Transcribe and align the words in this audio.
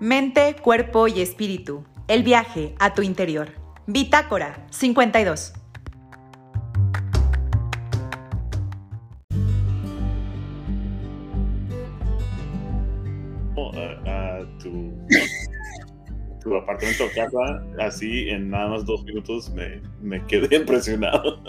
Mente, 0.00 0.54
cuerpo 0.62 1.08
y 1.08 1.20
espíritu. 1.20 1.84
El 2.06 2.22
viaje 2.22 2.72
a 2.78 2.94
tu 2.94 3.02
interior. 3.02 3.48
Bitácora 3.88 4.64
52. 4.70 5.54
A, 14.06 14.38
tu, 14.62 14.92
tu 16.42 16.56
apartamento 16.56 17.04
o 17.04 17.08
casa, 17.12 17.64
así 17.84 18.28
en 18.28 18.50
nada 18.50 18.68
más 18.68 18.86
dos 18.86 19.04
minutos 19.04 19.50
me, 19.50 19.82
me 20.00 20.24
quedé 20.26 20.56
impresionado. 20.60 21.42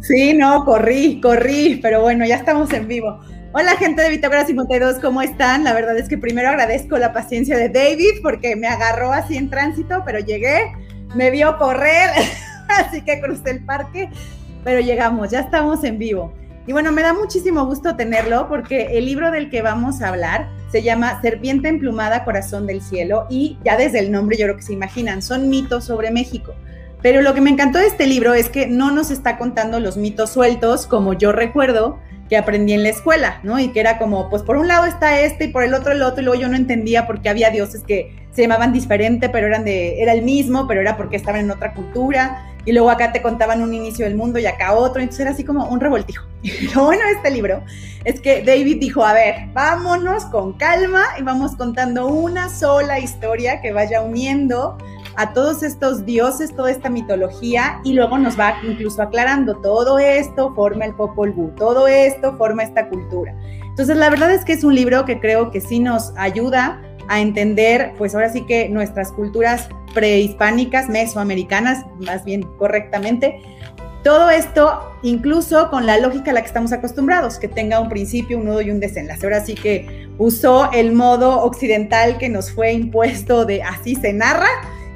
Sí, 0.00 0.32
no, 0.32 0.64
corrí, 0.64 1.20
corrí, 1.20 1.78
pero 1.82 2.00
bueno, 2.00 2.24
ya 2.24 2.36
estamos 2.36 2.72
en 2.72 2.88
vivo. 2.88 3.20
Hola 3.54 3.76
gente 3.76 4.02
de 4.02 4.10
Bitácora 4.10 4.44
52, 4.44 4.96
¿cómo 4.96 5.22
están? 5.22 5.64
La 5.64 5.72
verdad 5.72 5.96
es 5.96 6.06
que 6.06 6.18
primero 6.18 6.50
agradezco 6.50 6.98
la 6.98 7.14
paciencia 7.14 7.56
de 7.56 7.70
David 7.70 8.20
porque 8.22 8.56
me 8.56 8.66
agarró 8.66 9.10
así 9.10 9.38
en 9.38 9.48
tránsito, 9.48 10.02
pero 10.04 10.18
llegué, 10.18 10.70
me 11.14 11.30
vio 11.30 11.56
correr, 11.56 12.10
así 12.68 13.00
que 13.00 13.22
crucé 13.22 13.52
el 13.52 13.64
parque, 13.64 14.10
pero 14.64 14.80
llegamos, 14.80 15.30
ya 15.30 15.40
estamos 15.40 15.82
en 15.84 15.98
vivo. 15.98 16.34
Y 16.66 16.72
bueno, 16.72 16.92
me 16.92 17.00
da 17.00 17.14
muchísimo 17.14 17.64
gusto 17.64 17.96
tenerlo 17.96 18.48
porque 18.50 18.98
el 18.98 19.06
libro 19.06 19.30
del 19.30 19.48
que 19.48 19.62
vamos 19.62 20.02
a 20.02 20.08
hablar 20.08 20.50
se 20.70 20.82
llama 20.82 21.18
Serpiente 21.22 21.68
emplumada, 21.68 22.24
corazón 22.24 22.66
del 22.66 22.82
cielo 22.82 23.26
y 23.30 23.56
ya 23.64 23.78
desde 23.78 24.00
el 24.00 24.12
nombre 24.12 24.36
yo 24.36 24.44
creo 24.44 24.56
que 24.56 24.62
se 24.62 24.74
imaginan, 24.74 25.22
son 25.22 25.48
mitos 25.48 25.84
sobre 25.84 26.10
México. 26.10 26.54
Pero 27.00 27.22
lo 27.22 27.32
que 27.32 27.40
me 27.40 27.48
encantó 27.48 27.78
de 27.78 27.86
este 27.86 28.06
libro 28.06 28.34
es 28.34 28.50
que 28.50 28.66
no 28.66 28.90
nos 28.90 29.10
está 29.10 29.38
contando 29.38 29.80
los 29.80 29.96
mitos 29.96 30.28
sueltos 30.28 30.86
como 30.86 31.14
yo 31.14 31.32
recuerdo, 31.32 31.98
que 32.28 32.36
aprendí 32.36 32.72
en 32.72 32.82
la 32.82 32.90
escuela, 32.90 33.40
¿no? 33.42 33.58
Y 33.58 33.68
que 33.68 33.80
era 33.80 33.98
como, 33.98 34.28
pues 34.28 34.42
por 34.42 34.56
un 34.56 34.68
lado 34.68 34.86
está 34.86 35.20
este 35.20 35.44
y 35.44 35.48
por 35.48 35.62
el 35.62 35.74
otro 35.74 35.92
el 35.92 36.02
otro, 36.02 36.20
y 36.20 36.24
luego 36.24 36.40
yo 36.40 36.48
no 36.48 36.56
entendía 36.56 37.06
por 37.06 37.22
qué 37.22 37.28
había 37.28 37.50
dioses 37.50 37.82
que 37.86 38.14
se 38.32 38.42
llamaban 38.42 38.72
diferente, 38.72 39.28
pero 39.28 39.46
eran 39.46 39.64
de, 39.64 40.00
era 40.02 40.12
el 40.12 40.22
mismo, 40.22 40.66
pero 40.66 40.80
era 40.80 40.96
porque 40.96 41.16
estaban 41.16 41.40
en 41.40 41.50
otra 41.50 41.74
cultura, 41.74 42.44
y 42.68 42.72
luego 42.72 42.90
acá 42.90 43.12
te 43.12 43.22
contaban 43.22 43.62
un 43.62 43.72
inicio 43.72 44.04
del 44.04 44.14
mundo 44.14 44.38
y 44.38 44.44
acá 44.44 44.74
otro, 44.74 45.00
entonces 45.00 45.20
era 45.20 45.30
así 45.30 45.42
como 45.42 45.66
un 45.68 45.80
revoltijo. 45.80 46.26
Lo 46.74 46.84
bueno 46.84 47.02
de 47.06 47.12
este 47.12 47.30
libro 47.30 47.62
es 48.04 48.20
que 48.20 48.42
David 48.42 48.76
dijo, 48.78 49.02
a 49.02 49.14
ver, 49.14 49.46
vámonos 49.54 50.26
con 50.26 50.52
calma 50.52 51.04
y 51.18 51.22
vamos 51.22 51.56
contando 51.56 52.08
una 52.08 52.50
sola 52.50 52.98
historia 52.98 53.62
que 53.62 53.72
vaya 53.72 54.02
uniendo 54.02 54.76
a 55.18 55.32
todos 55.34 55.64
estos 55.64 56.06
dioses, 56.06 56.54
toda 56.54 56.70
esta 56.70 56.88
mitología, 56.88 57.80
y 57.82 57.92
luego 57.92 58.18
nos 58.18 58.38
va 58.38 58.54
incluso 58.62 59.02
aclarando, 59.02 59.56
todo 59.56 59.98
esto 59.98 60.54
forma 60.54 60.84
el 60.84 60.94
Popol 60.94 61.32
Vuh, 61.32 61.50
todo 61.56 61.88
esto 61.88 62.36
forma 62.36 62.62
esta 62.62 62.88
cultura. 62.88 63.34
Entonces, 63.64 63.96
la 63.96 64.10
verdad 64.10 64.30
es 64.30 64.44
que 64.44 64.52
es 64.52 64.62
un 64.62 64.76
libro 64.76 65.04
que 65.04 65.18
creo 65.18 65.50
que 65.50 65.60
sí 65.60 65.80
nos 65.80 66.12
ayuda 66.16 66.80
a 67.08 67.20
entender, 67.20 67.94
pues 67.98 68.14
ahora 68.14 68.30
sí 68.30 68.46
que 68.46 68.68
nuestras 68.68 69.10
culturas 69.10 69.68
prehispánicas, 69.92 70.88
mesoamericanas, 70.88 71.84
más 71.98 72.24
bien 72.24 72.42
correctamente, 72.56 73.40
todo 74.04 74.30
esto 74.30 74.80
incluso 75.02 75.68
con 75.68 75.84
la 75.84 75.98
lógica 75.98 76.30
a 76.30 76.34
la 76.34 76.42
que 76.42 76.46
estamos 76.46 76.72
acostumbrados, 76.72 77.38
que 77.38 77.48
tenga 77.48 77.80
un 77.80 77.88
principio, 77.88 78.38
un 78.38 78.44
nudo 78.44 78.60
y 78.60 78.70
un 78.70 78.78
desenlace. 78.78 79.26
Ahora 79.26 79.44
sí 79.44 79.56
que 79.56 80.08
usó 80.16 80.70
el 80.72 80.92
modo 80.92 81.42
occidental 81.42 82.18
que 82.18 82.28
nos 82.28 82.52
fue 82.52 82.72
impuesto 82.72 83.44
de 83.44 83.64
así 83.64 83.96
se 83.96 84.12
narra, 84.12 84.46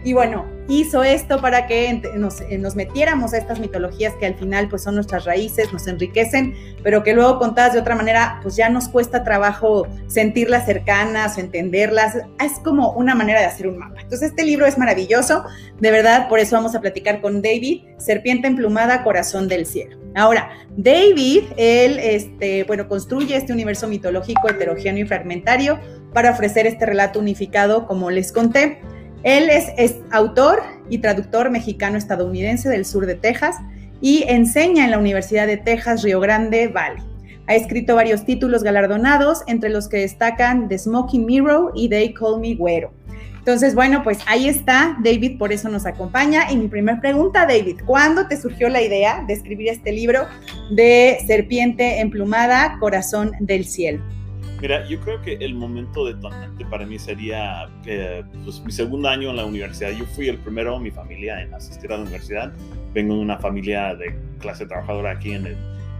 y 0.05 0.13
bueno, 0.13 0.47
hizo 0.69 1.05
esto 1.05 1.41
para 1.41 1.67
que 1.67 2.03
nos, 2.17 2.41
eh, 2.41 2.59
nos, 2.59 2.75
metiéramos 2.77 3.35
a 3.35 3.39
estas 3.39 3.61
mitologías 3.61 4.15
que 4.15 4.27
al 4.27 4.35
final 4.35 4.69
pues 4.69 4.83
son 4.83 4.95
nuestras 4.95 5.25
raíces, 5.25 5.73
nos 5.73 5.87
enriquecen, 5.87 6.55
pero 6.83 7.03
que 7.03 7.15
luego 7.15 7.39
contadas 7.39 7.75
de 7.75 7.81
otra 7.81 7.95
manera 7.95 8.41
pues 8.43 8.57
ya 8.57 8.69
nos 8.69 8.89
cuesta 8.89 9.23
trabajo 9.23 9.87
sentirlas 10.07 10.67
cercanas 10.67 11.37
o 11.37 11.41
entenderlas. 11.41 12.17
Es 12.43 12.59
como 12.65 12.93
una 12.93 13.15
manera 13.15 13.41
de 13.41 13.47
hacer 13.47 13.69
un 13.69 13.79
mapa. 13.79 14.01
Entonces 14.01 14.31
este 14.31 14.45
libro 14.45 14.67
es 14.67 14.79
maravilloso, 14.79 15.45
de 15.81 15.91
verdad, 15.91 16.29
por 16.29 16.39
eso 16.39 16.57
vamos 16.57 16.75
a 16.75 16.81
platicar 16.81 17.21
con 17.21 17.43
David, 17.43 17.83
Serpiente 17.99 18.49
emplumada, 18.49 19.05
Corazón 19.05 19.49
del 19.49 19.67
Cielo. 19.67 19.99
Ahora, 20.15 20.51
David, 20.77 21.45
él, 21.57 21.99
este, 21.99 22.65
bueno, 22.65 22.89
construye 22.89 23.37
este 23.37 23.53
universo 23.53 23.89
mitológico 23.89 24.51
heterogéneo 24.51 25.05
y 25.05 25.09
fragmentario 25.09 25.79
para 26.13 26.31
ofrecer 26.31 26.67
este 26.67 26.85
relato 26.85 27.19
unificado, 27.19 27.87
como 27.87 28.11
les 28.11 28.33
conté. 28.33 28.81
Él 29.23 29.49
es, 29.51 29.97
autor 30.11 30.63
y 30.91 30.99
traductor 30.99 31.51
mexicano-estadounidense 31.51 32.69
del 32.69 32.85
sur 32.85 33.07
de 33.07 33.15
Texas 33.15 33.57
y 34.01 34.25
enseña 34.27 34.85
en 34.85 34.91
la 34.91 34.99
Universidad 34.99 35.47
de 35.47 35.57
Texas 35.57 36.03
Río 36.03 36.21
Grande 36.21 36.69
Valley. 36.69 37.03
Ha 37.47 37.55
escrito 37.55 37.95
varios 37.95 38.25
títulos 38.25 38.63
galardonados, 38.63 39.43
entre 39.47 39.71
los 39.71 39.89
que 39.89 39.99
destacan 39.99 40.69
The 40.69 40.79
Smoking 40.79 41.27
Mirror 41.27 41.73
y 41.75 41.89
They 41.89 42.15
Call 42.15 42.41
Me 42.41 42.55
Güero. 42.55 42.93
Entonces, 43.39 43.75
bueno, 43.75 44.05
pues 44.05 44.19
ahí 44.27 44.49
está, 44.49 44.97
David 45.03 45.37
por 45.37 45.53
eso 45.53 45.69
nos 45.69 45.85
acompaña. 45.85 46.51
Y 46.53 46.57
mi 46.57 46.69
primera 46.69 47.01
pregunta, 47.01 47.45
David, 47.45 47.81
¿cuándo 47.85 48.29
te 48.29 48.41
surgió 48.41 48.69
la 48.69 48.81
idea 48.81 49.25
de 49.27 49.35
escribir 49.35 49.69
este 49.69 49.91
libro 49.91 50.27
de 50.71 51.19
Serpiente 51.27 51.99
emplumada, 52.01 52.77
Corazón 52.79 53.33
del 53.41 53.65
Cielo? 53.65 54.05
Mira, 54.63 54.87
yo 54.87 55.01
creo 55.01 55.21
que 55.21 55.35
el 55.41 55.57
momento 55.57 56.05
detonante 56.07 56.65
para 56.67 56.87
mí 56.87 56.97
sería 56.97 57.69
que 57.83 58.25
pues, 58.45 58.61
mi 58.61 58.71
segundo 58.71 59.09
año 59.09 59.31
en 59.31 59.37
la 59.37 59.45
universidad. 59.45 59.91
Yo 59.91 60.05
fui 60.07 60.29
el 60.29 60.39
primero 60.39 60.79
mi 60.79 60.93
familia 60.93 61.43
en 61.43 61.53
asistir 61.53 61.91
a 61.91 61.97
la 61.97 62.03
universidad. 62.03 62.53
Vengo 62.95 63.17
de 63.17 63.23
una 63.23 63.39
familia 63.39 63.97
de 63.97 64.17
clase 64.39 64.65
trabajadora 64.65 65.11
aquí 65.11 65.33
en, 65.33 65.49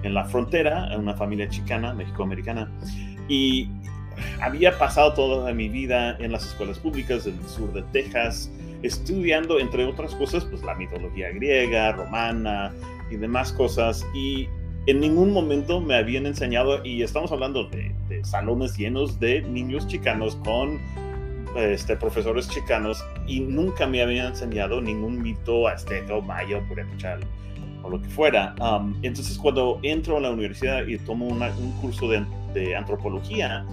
en 0.05 0.15
la 0.15 0.25
frontera, 0.27 0.97
una 0.97 1.13
familia 1.15 1.49
chicana, 1.49 1.93
mexicoamericana. 1.93 2.71
Y 3.29 3.69
había 4.41 4.79
pasado 4.79 5.13
toda 5.15 5.53
mi 5.53 5.69
vida 5.69 6.17
en 6.21 6.31
las 6.31 6.47
escuelas 6.47 6.79
públicas 6.79 7.25
del 7.25 7.43
sur 7.49 7.73
de 7.73 7.83
Texas, 7.91 8.49
estudiando, 8.85 9.59
entre 9.59 9.85
otras 9.87 10.15
cosas, 10.15 10.45
pues 10.45 10.63
la 10.63 10.77
mitología 10.77 11.31
griega, 11.31 11.91
romana 11.91 12.73
y 13.11 13.17
demás 13.17 13.53
cosas. 13.53 14.07
Y 14.15 14.49
en 14.87 15.01
ningún 15.01 15.33
momento 15.33 15.81
me 15.81 15.95
habían 15.95 16.27
enseñado, 16.27 16.85
y 16.85 17.03
estamos 17.03 17.31
hablando 17.31 17.65
de, 17.69 17.93
salones 18.25 18.77
llenos 18.77 19.19
de 19.19 19.43
niños 19.43 19.87
chicanos 19.87 20.37
con 20.45 20.81
este, 21.57 21.97
profesores 21.97 22.49
chicanos, 22.49 23.05
y 23.27 23.41
nunca 23.41 23.87
me 23.87 24.03
habían 24.03 24.29
enseñado 24.29 24.81
ningún 24.81 25.23
mito 25.23 25.69
azteca 25.69 26.15
o 26.15 26.23
maya 26.23 26.59
o 26.59 26.63
purépecha 26.69 27.19
o 27.83 27.91
lo 27.91 28.01
que 28.01 28.09
fuera. 28.09 28.55
Um, 28.61 28.95
entonces, 29.03 29.39
cuando 29.39 29.79
entro 29.83 30.17
a 30.17 30.21
la 30.21 30.31
universidad 30.31 30.87
y 30.87 30.99
tomo 30.99 31.27
un 31.27 31.73
curso 31.81 32.09
de, 32.09 32.77
antropología, 32.77 33.65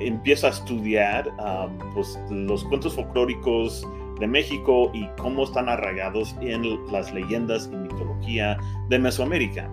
empiezo 0.00 0.46
a 0.46 0.50
estudiar 0.50 1.28
um, 1.28 1.78
pues, 1.94 2.18
los 2.30 2.64
cuentos 2.64 2.94
folclóricos 2.94 3.86
de 4.20 4.26
México 4.26 4.90
y 4.92 5.06
cómo 5.16 5.44
están 5.44 5.68
arraigados 5.68 6.34
en 6.40 6.78
las 6.92 7.12
leyendas 7.12 7.70
y 7.72 7.76
mitología 7.76 8.58
de 8.88 8.98
Mesoamérica. 8.98 9.70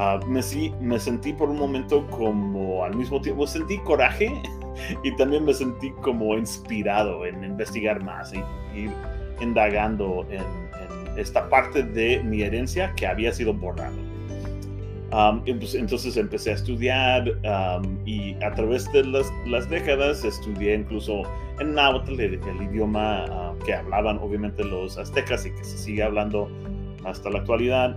Ah, 0.00 0.20
me, 0.28 0.40
me 0.80 1.00
sentí 1.00 1.32
por 1.32 1.50
un 1.50 1.58
momento 1.58 2.06
como 2.06 2.84
al 2.84 2.94
mismo 2.94 3.20
tiempo, 3.20 3.48
sentí 3.48 3.78
coraje 3.78 4.32
y 5.02 5.10
también 5.16 5.44
me 5.44 5.52
sentí 5.52 5.90
como 6.02 6.38
inspirado 6.38 7.26
en 7.26 7.42
investigar 7.42 8.00
más 8.04 8.32
y 8.32 8.38
ir 8.78 8.92
indagando 9.40 10.24
en, 10.30 10.44
esta 11.18 11.48
parte 11.48 11.82
de 11.82 12.22
mi 12.22 12.42
herencia 12.42 12.94
que 12.94 13.08
había 13.08 13.32
sido 13.32 13.52
borrado. 13.52 13.96
entonces 15.46 16.16
empecé 16.16 16.52
a 16.52 16.54
estudiar 16.54 17.32
y 18.06 18.34
a 18.40 18.52
través 18.54 18.90
de 18.92 19.02
las, 19.02 19.26
las, 19.48 19.68
décadas 19.68 20.24
estudié 20.24 20.76
incluso 20.76 21.24
en 21.58 21.74
náhuatl, 21.74 22.20
el, 22.20 22.40
idioma 22.70 23.24
ah, 23.28 23.52
que 23.66 23.74
hablaban 23.74 24.18
obviamente 24.18 24.62
los 24.62 24.96
aztecas 24.96 25.44
y 25.44 25.50
que 25.50 25.64
se 25.64 25.76
sigue 25.76 26.04
hablando 26.04 26.48
hasta 27.04 27.30
la 27.30 27.40
actualidad 27.40 27.96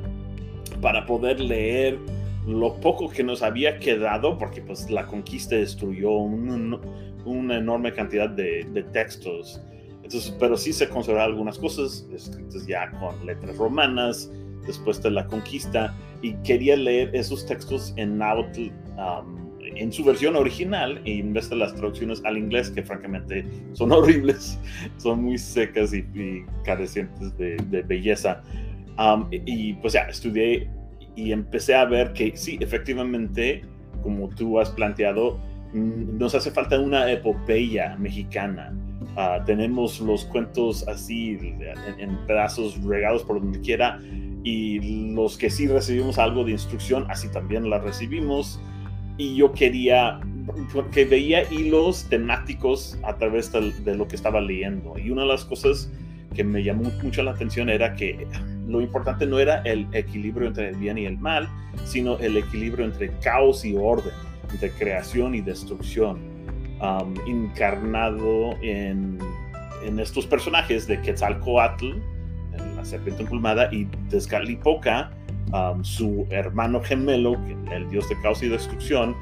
para 0.80 1.06
poder 1.06 1.40
leer 1.40 2.00
lo 2.48 2.76
poco 2.76 3.10
que 3.10 3.24
nos 3.24 3.44
había 3.44 3.80
quedado, 3.80 4.38
porque 4.38 4.62
pues 4.62 4.90
la 4.90 5.06
conquista 5.06 5.56
destruyó 5.56 6.12
una 6.12 7.58
enorme 7.58 7.94
cantidad 7.94 8.30
de, 8.30 8.86
textos. 8.92 9.62
Entonces, 10.04 10.36
pero 10.40 10.58
sí 10.58 10.74
se 10.74 10.90
conservan 10.90 11.24
algunas 11.24 11.58
cosas 11.58 12.08
escritas 12.14 12.66
ya 12.66 12.92
con 13.00 13.26
letras 13.26 13.58
romanas 13.58 14.32
después 14.66 15.02
de 15.02 15.12
la 15.12 15.26
conquista 15.28 15.96
y 16.22 16.34
quería 16.44 16.76
leer 16.76 17.16
esos 17.16 17.46
textos 17.46 17.94
en 17.98 18.18
náhuatl 18.18 18.70
um, 18.98 19.42
en 19.62 19.92
su 19.92 20.04
versión 20.04 20.36
original 20.36 21.02
en 21.06 21.34
vez 21.34 21.50
de 21.50 21.56
las 21.56 21.74
traducciones 21.74 22.22
al 22.26 22.38
inglés 22.38 22.70
que 22.70 22.84
francamente 22.84 23.46
son 23.74 23.92
horribles, 23.92 24.60
son 24.98 25.24
muy 25.24 25.38
secas 25.38 25.94
y, 25.94 26.04
carecientes 26.64 27.36
de 27.38 27.84
belleza 27.88 28.44
y 29.32 29.74
pues 29.76 29.94
ya, 29.94 30.02
estudié 30.02 30.70
y 31.16 31.32
empecé 31.32 31.76
a 31.76 31.86
ver 31.86 32.14
que 32.14 32.36
sí, 32.36 32.58
efectivamente, 32.62 33.64
como 34.02 34.30
tú 34.30 34.60
has 34.60 34.70
planteado, 34.70 35.40
mm, 35.74 36.18
nos 36.18 36.36
hace 36.36 36.52
falta 36.52 36.80
una 36.80 37.12
epopeya 37.12 37.96
mexicana. 37.98 38.74
Ah, 39.16 39.44
tenemos 39.46 40.00
los 40.00 40.26
cuentos 40.26 40.88
así 40.88 41.38
en, 42.00 42.18
pedazos 42.28 42.82
regados 42.84 43.24
por 43.24 43.42
donde 43.42 43.60
quiera 43.60 44.00
y 44.44 45.14
los 45.14 45.38
que 45.38 45.50
sí 45.50 45.68
recibimos 45.68 46.18
algo 46.18 46.44
de 46.44 46.52
instrucción, 46.52 47.06
así 47.10 47.30
también 47.30 47.70
la 47.70 47.80
recibimos. 47.80 48.60
Y 49.18 49.36
yo 49.36 49.52
quería 49.52 50.20
porque 50.74 51.06
veía 51.06 51.44
hilos 51.52 52.06
temáticos 52.10 52.98
a 53.04 53.16
través 53.18 53.52
de, 53.52 53.96
lo 53.96 54.08
que 54.08 54.16
estaba 54.16 54.42
leyendo. 54.42 54.98
Y 54.98 55.12
una 55.12 55.22
de 55.24 55.28
las 55.28 55.46
cosas 55.46 55.92
que 56.34 56.44
me 56.44 56.64
llamó 56.64 56.90
mucho 57.04 57.22
la 57.24 57.32
atención 57.32 57.70
era 57.70 57.94
que 57.96 58.28
lo 58.68 58.82
importante 58.82 59.26
no 59.26 59.40
era 59.40 59.62
el 59.64 59.88
equilibrio 59.92 60.48
entre 60.48 60.70
el 60.70 60.76
bien 60.76 60.98
y 60.98 61.06
el 61.06 61.18
mal, 61.18 61.50
sino 61.86 62.18
el 62.20 62.38
equilibrio 62.38 62.86
entre 62.86 63.10
caos 63.20 63.66
y 63.66 63.76
orden, 63.76 64.14
entre 64.52 64.72
creación 64.72 65.36
y 65.36 65.42
destrucción, 65.42 66.20
um, 66.82 67.14
encarnado 67.28 68.56
en, 68.62 69.18
en, 69.86 70.00
estos 70.00 70.26
personajes 70.28 70.88
de 70.88 71.02
Quetzalcoatl, 71.02 71.94
la 72.76 72.86
serpiente 72.86 73.24
emplumada, 73.24 73.70
y 73.72 73.86
Tezcatlipoca, 74.10 75.12
um, 75.54 75.84
su 75.84 76.28
hermano 76.30 76.82
gemelo, 76.82 77.38
el 77.72 77.90
dios 77.90 78.08
de 78.10 78.20
caos 78.22 78.44
y 78.44 78.50
destrucción, 78.50 79.16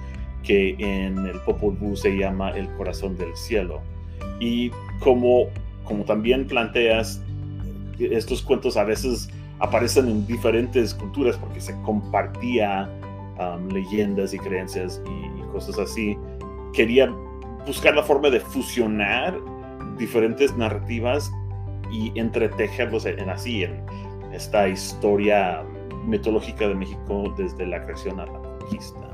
que 0.44 0.76
en 0.80 1.26
el 1.26 1.40
Popol 1.42 1.76
Vuh 1.76 1.96
se 1.96 2.18
llama 2.18 2.52
el 2.52 2.68
corazón 2.76 3.18
del 3.18 3.36
cielo. 3.36 3.82
Y 4.40 4.72
como, 5.00 5.48
como 5.84 6.06
también 6.06 6.48
planteas, 6.48 7.22
estos 8.00 8.42
cuentos 8.42 8.78
a 8.78 8.84
veces 8.84 9.30
aparecen 9.60 10.08
en 10.08 10.26
diferentes 10.26 10.94
culturas 10.94 11.38
porque 11.38 11.60
se 11.60 11.80
compartía 11.82 12.90
um, 13.40 13.68
leyendas 13.70 14.34
y 14.34 14.40
creencias 14.40 15.02
y, 15.06 15.40
cosas 15.52 15.80
así. 15.80 16.16
Quería 16.74 17.12
buscar 17.66 17.96
la 17.96 18.04
forma 18.04 18.30
de 18.30 18.40
fusionar 18.40 19.36
diferentes 19.98 20.56
narrativas 20.56 21.32
y 21.92 22.12
entretejerlos 22.20 23.06
en 23.06 23.30
así, 23.30 23.64
en 23.64 23.84
esta 24.32 24.68
historia 24.68 25.64
mitológica 26.06 26.68
de 26.68 26.76
México 26.76 27.34
desde 27.36 27.66
la 27.66 27.84
creación 27.84 28.20
a 28.20 28.28
la 28.28 28.34
conquista. 28.34 29.09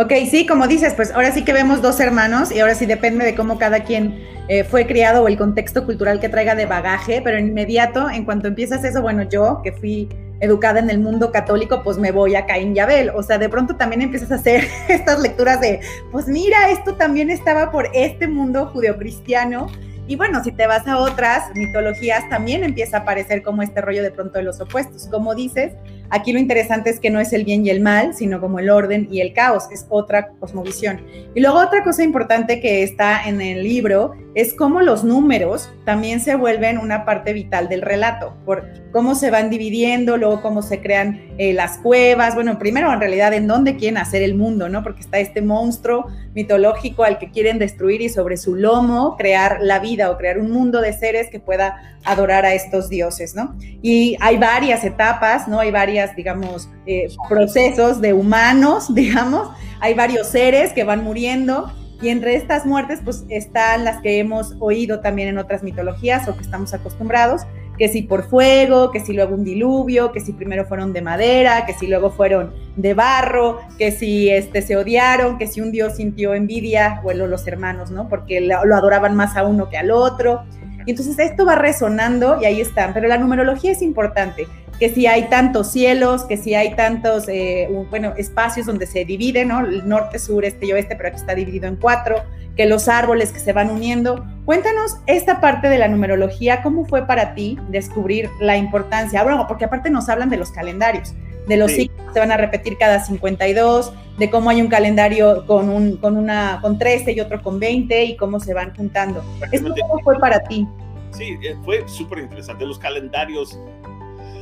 Ok, 0.00 0.12
sí, 0.30 0.46
como 0.46 0.68
dices, 0.68 0.94
pues 0.94 1.10
ahora 1.10 1.32
sí 1.32 1.42
que 1.44 1.52
vemos 1.52 1.82
dos 1.82 1.98
hermanos 1.98 2.52
y 2.52 2.60
ahora 2.60 2.76
sí 2.76 2.86
depende 2.86 3.24
de 3.24 3.34
cómo 3.34 3.58
cada 3.58 3.82
quien 3.82 4.24
eh, 4.46 4.62
fue 4.62 4.86
criado 4.86 5.24
o 5.24 5.26
el 5.26 5.36
contexto 5.36 5.84
cultural 5.84 6.20
que 6.20 6.28
traiga 6.28 6.54
de 6.54 6.66
bagaje, 6.66 7.20
pero 7.20 7.36
inmediato, 7.36 8.08
en 8.08 8.24
cuanto 8.24 8.46
empiezas 8.46 8.84
eso, 8.84 9.02
bueno, 9.02 9.24
yo 9.24 9.60
que 9.64 9.72
fui 9.72 10.08
educada 10.38 10.78
en 10.78 10.88
el 10.88 11.00
mundo 11.00 11.32
católico, 11.32 11.82
pues 11.82 11.98
me 11.98 12.12
voy 12.12 12.36
a 12.36 12.46
Caín 12.46 12.76
y 12.76 12.78
Abel. 12.78 13.10
O 13.10 13.24
sea, 13.24 13.38
de 13.38 13.48
pronto 13.48 13.74
también 13.74 14.00
empiezas 14.00 14.30
a 14.30 14.36
hacer 14.36 14.68
estas 14.88 15.18
lecturas 15.18 15.60
de, 15.60 15.80
pues 16.12 16.28
mira, 16.28 16.70
esto 16.70 16.94
también 16.94 17.28
estaba 17.28 17.72
por 17.72 17.90
este 17.92 18.28
mundo 18.28 18.66
judeocristiano 18.66 19.66
y 20.08 20.14
bueno, 20.14 20.42
si 20.42 20.52
te 20.52 20.66
vas 20.66 20.86
a 20.86 20.98
otras 20.98 21.50
mitologías, 21.54 22.26
también 22.30 22.62
empieza 22.62 22.98
a 22.98 23.00
aparecer 23.00 23.42
como 23.42 23.62
este 23.62 23.82
rollo 23.82 24.02
de 24.04 24.10
pronto 24.10 24.38
de 24.38 24.44
los 24.44 24.58
opuestos. 24.58 25.06
Como 25.08 25.34
dices, 25.34 25.72
aquí 26.10 26.32
lo 26.32 26.38
interesante 26.38 26.90
es 26.90 27.00
que 27.00 27.10
no 27.10 27.20
es 27.20 27.32
el 27.32 27.44
bien 27.44 27.64
y 27.64 27.70
el 27.70 27.80
mal, 27.80 28.14
sino 28.14 28.40
como 28.40 28.58
el 28.58 28.70
orden 28.70 29.08
y 29.10 29.20
el 29.20 29.32
caos, 29.32 29.64
es 29.72 29.86
otra 29.88 30.28
cosmovisión. 30.40 31.00
Y 31.34 31.40
luego 31.40 31.58
otra 31.58 31.84
cosa 31.84 32.02
importante 32.02 32.60
que 32.60 32.82
está 32.82 33.28
en 33.28 33.40
el 33.40 33.62
libro 33.62 34.14
es 34.34 34.54
cómo 34.54 34.80
los 34.82 35.04
números 35.04 35.68
también 35.84 36.20
se 36.20 36.36
vuelven 36.36 36.78
una 36.78 37.04
parte 37.04 37.32
vital 37.32 37.68
del 37.68 37.82
relato, 37.82 38.34
por 38.44 38.64
cómo 38.92 39.14
se 39.14 39.30
van 39.30 39.50
dividiendo, 39.50 40.16
luego 40.16 40.42
cómo 40.42 40.62
se 40.62 40.80
crean 40.80 41.20
eh, 41.38 41.52
las 41.52 41.78
cuevas, 41.78 42.34
bueno, 42.34 42.58
primero 42.58 42.92
en 42.92 43.00
realidad 43.00 43.32
en 43.32 43.46
dónde 43.46 43.76
quieren 43.76 43.98
hacer 43.98 44.22
el 44.22 44.34
mundo, 44.34 44.68
¿no? 44.68 44.82
Porque 44.82 45.00
está 45.00 45.18
este 45.18 45.42
monstruo 45.42 46.06
mitológico 46.34 47.02
al 47.02 47.18
que 47.18 47.30
quieren 47.30 47.58
destruir 47.58 48.00
y 48.00 48.08
sobre 48.08 48.36
su 48.36 48.54
lomo 48.54 49.16
crear 49.16 49.58
la 49.60 49.80
vida 49.80 50.10
o 50.10 50.16
crear 50.16 50.38
un 50.38 50.50
mundo 50.50 50.80
de 50.80 50.92
seres 50.92 51.30
que 51.30 51.40
pueda 51.40 51.98
adorar 52.04 52.44
a 52.44 52.54
estos 52.54 52.88
dioses, 52.88 53.34
¿no? 53.34 53.56
Y 53.82 54.16
hay 54.20 54.36
varias 54.36 54.84
etapas, 54.84 55.48
¿no? 55.48 55.58
Hay 55.58 55.70
varias, 55.70 55.97
digamos, 56.16 56.68
eh, 56.86 57.08
procesos 57.28 58.00
de 58.00 58.12
humanos, 58.12 58.94
digamos, 58.94 59.48
hay 59.80 59.94
varios 59.94 60.28
seres 60.28 60.72
que 60.72 60.84
van 60.84 61.04
muriendo 61.04 61.72
y 62.00 62.10
entre 62.10 62.36
estas 62.36 62.64
muertes, 62.64 63.00
pues 63.02 63.24
están 63.28 63.84
las 63.84 64.00
que 64.00 64.20
hemos 64.20 64.54
oído 64.60 65.00
también 65.00 65.28
en 65.28 65.38
otras 65.38 65.64
mitologías 65.64 66.28
o 66.28 66.36
que 66.36 66.42
estamos 66.42 66.72
acostumbrados, 66.72 67.42
que 67.76 67.88
si 67.88 68.02
por 68.02 68.28
fuego, 68.28 68.92
que 68.92 69.00
si 69.00 69.12
luego 69.12 69.34
un 69.34 69.42
diluvio, 69.42 70.12
que 70.12 70.20
si 70.20 70.32
primero 70.32 70.64
fueron 70.66 70.92
de 70.92 71.02
madera, 71.02 71.66
que 71.66 71.74
si 71.74 71.88
luego 71.88 72.10
fueron 72.10 72.52
de 72.76 72.94
barro, 72.94 73.60
que 73.78 73.90
si 73.90 74.30
este, 74.30 74.62
se 74.62 74.76
odiaron, 74.76 75.38
que 75.38 75.48
si 75.48 75.60
un 75.60 75.72
dios 75.72 75.96
sintió 75.96 76.34
envidia, 76.34 77.00
bueno, 77.02 77.26
los 77.26 77.46
hermanos, 77.48 77.90
¿no? 77.90 78.08
Porque 78.08 78.40
lo 78.40 78.76
adoraban 78.76 79.16
más 79.16 79.36
a 79.36 79.44
uno 79.44 79.68
que 79.68 79.76
al 79.76 79.90
otro. 79.90 80.44
Y 80.86 80.92
entonces 80.92 81.18
esto 81.18 81.44
va 81.44 81.56
resonando 81.56 82.38
y 82.40 82.46
ahí 82.46 82.60
están, 82.60 82.94
pero 82.94 83.08
la 83.08 83.18
numerología 83.18 83.72
es 83.72 83.82
importante 83.82 84.46
que 84.78 84.88
si 84.90 85.06
hay 85.06 85.28
tantos 85.28 85.72
cielos, 85.72 86.24
que 86.24 86.36
si 86.36 86.54
hay 86.54 86.74
tantos, 86.76 87.28
eh, 87.28 87.68
bueno, 87.90 88.14
espacios 88.16 88.66
donde 88.66 88.86
se 88.86 89.04
divide, 89.04 89.44
¿no? 89.44 89.60
El 89.60 89.88
norte, 89.88 90.18
sur, 90.18 90.44
este 90.44 90.66
y 90.66 90.72
oeste, 90.72 90.94
pero 90.96 91.08
aquí 91.08 91.18
está 91.18 91.34
dividido 91.34 91.66
en 91.66 91.76
cuatro, 91.76 92.22
que 92.56 92.66
los 92.66 92.88
árboles 92.88 93.32
que 93.32 93.40
se 93.40 93.52
van 93.52 93.70
uniendo. 93.70 94.24
Cuéntanos 94.44 94.96
esta 95.06 95.40
parte 95.40 95.68
de 95.68 95.78
la 95.78 95.88
numerología, 95.88 96.62
¿cómo 96.62 96.84
fue 96.84 97.06
para 97.06 97.34
ti 97.34 97.58
descubrir 97.68 98.30
la 98.40 98.56
importancia? 98.56 99.22
Bueno, 99.24 99.46
porque 99.48 99.64
aparte 99.64 99.90
nos 99.90 100.08
hablan 100.08 100.30
de 100.30 100.36
los 100.36 100.50
calendarios, 100.52 101.12
de 101.48 101.56
los 101.56 101.72
ciclos 101.72 102.06
que 102.06 102.12
se 102.14 102.20
van 102.20 102.30
a 102.30 102.36
repetir 102.36 102.78
cada 102.78 103.00
52, 103.00 103.92
de 104.18 104.30
cómo 104.30 104.50
hay 104.50 104.60
un 104.60 104.68
calendario 104.68 105.44
con, 105.46 105.68
un, 105.68 105.96
con, 105.96 106.16
una, 106.16 106.58
con 106.62 106.78
13 106.78 107.12
y 107.12 107.20
otro 107.20 107.42
con 107.42 107.58
20 107.58 108.04
y 108.04 108.16
cómo 108.16 108.38
se 108.38 108.54
van 108.54 108.74
juntando. 108.76 109.24
¿Esto 109.50 109.74
cómo 109.80 109.98
fue 110.04 110.18
para 110.18 110.40
ti? 110.40 110.66
Sí, 111.12 111.36
eh, 111.42 111.56
fue 111.64 111.88
súper 111.88 112.18
interesante. 112.20 112.66
Los 112.66 112.78
calendarios 112.78 113.58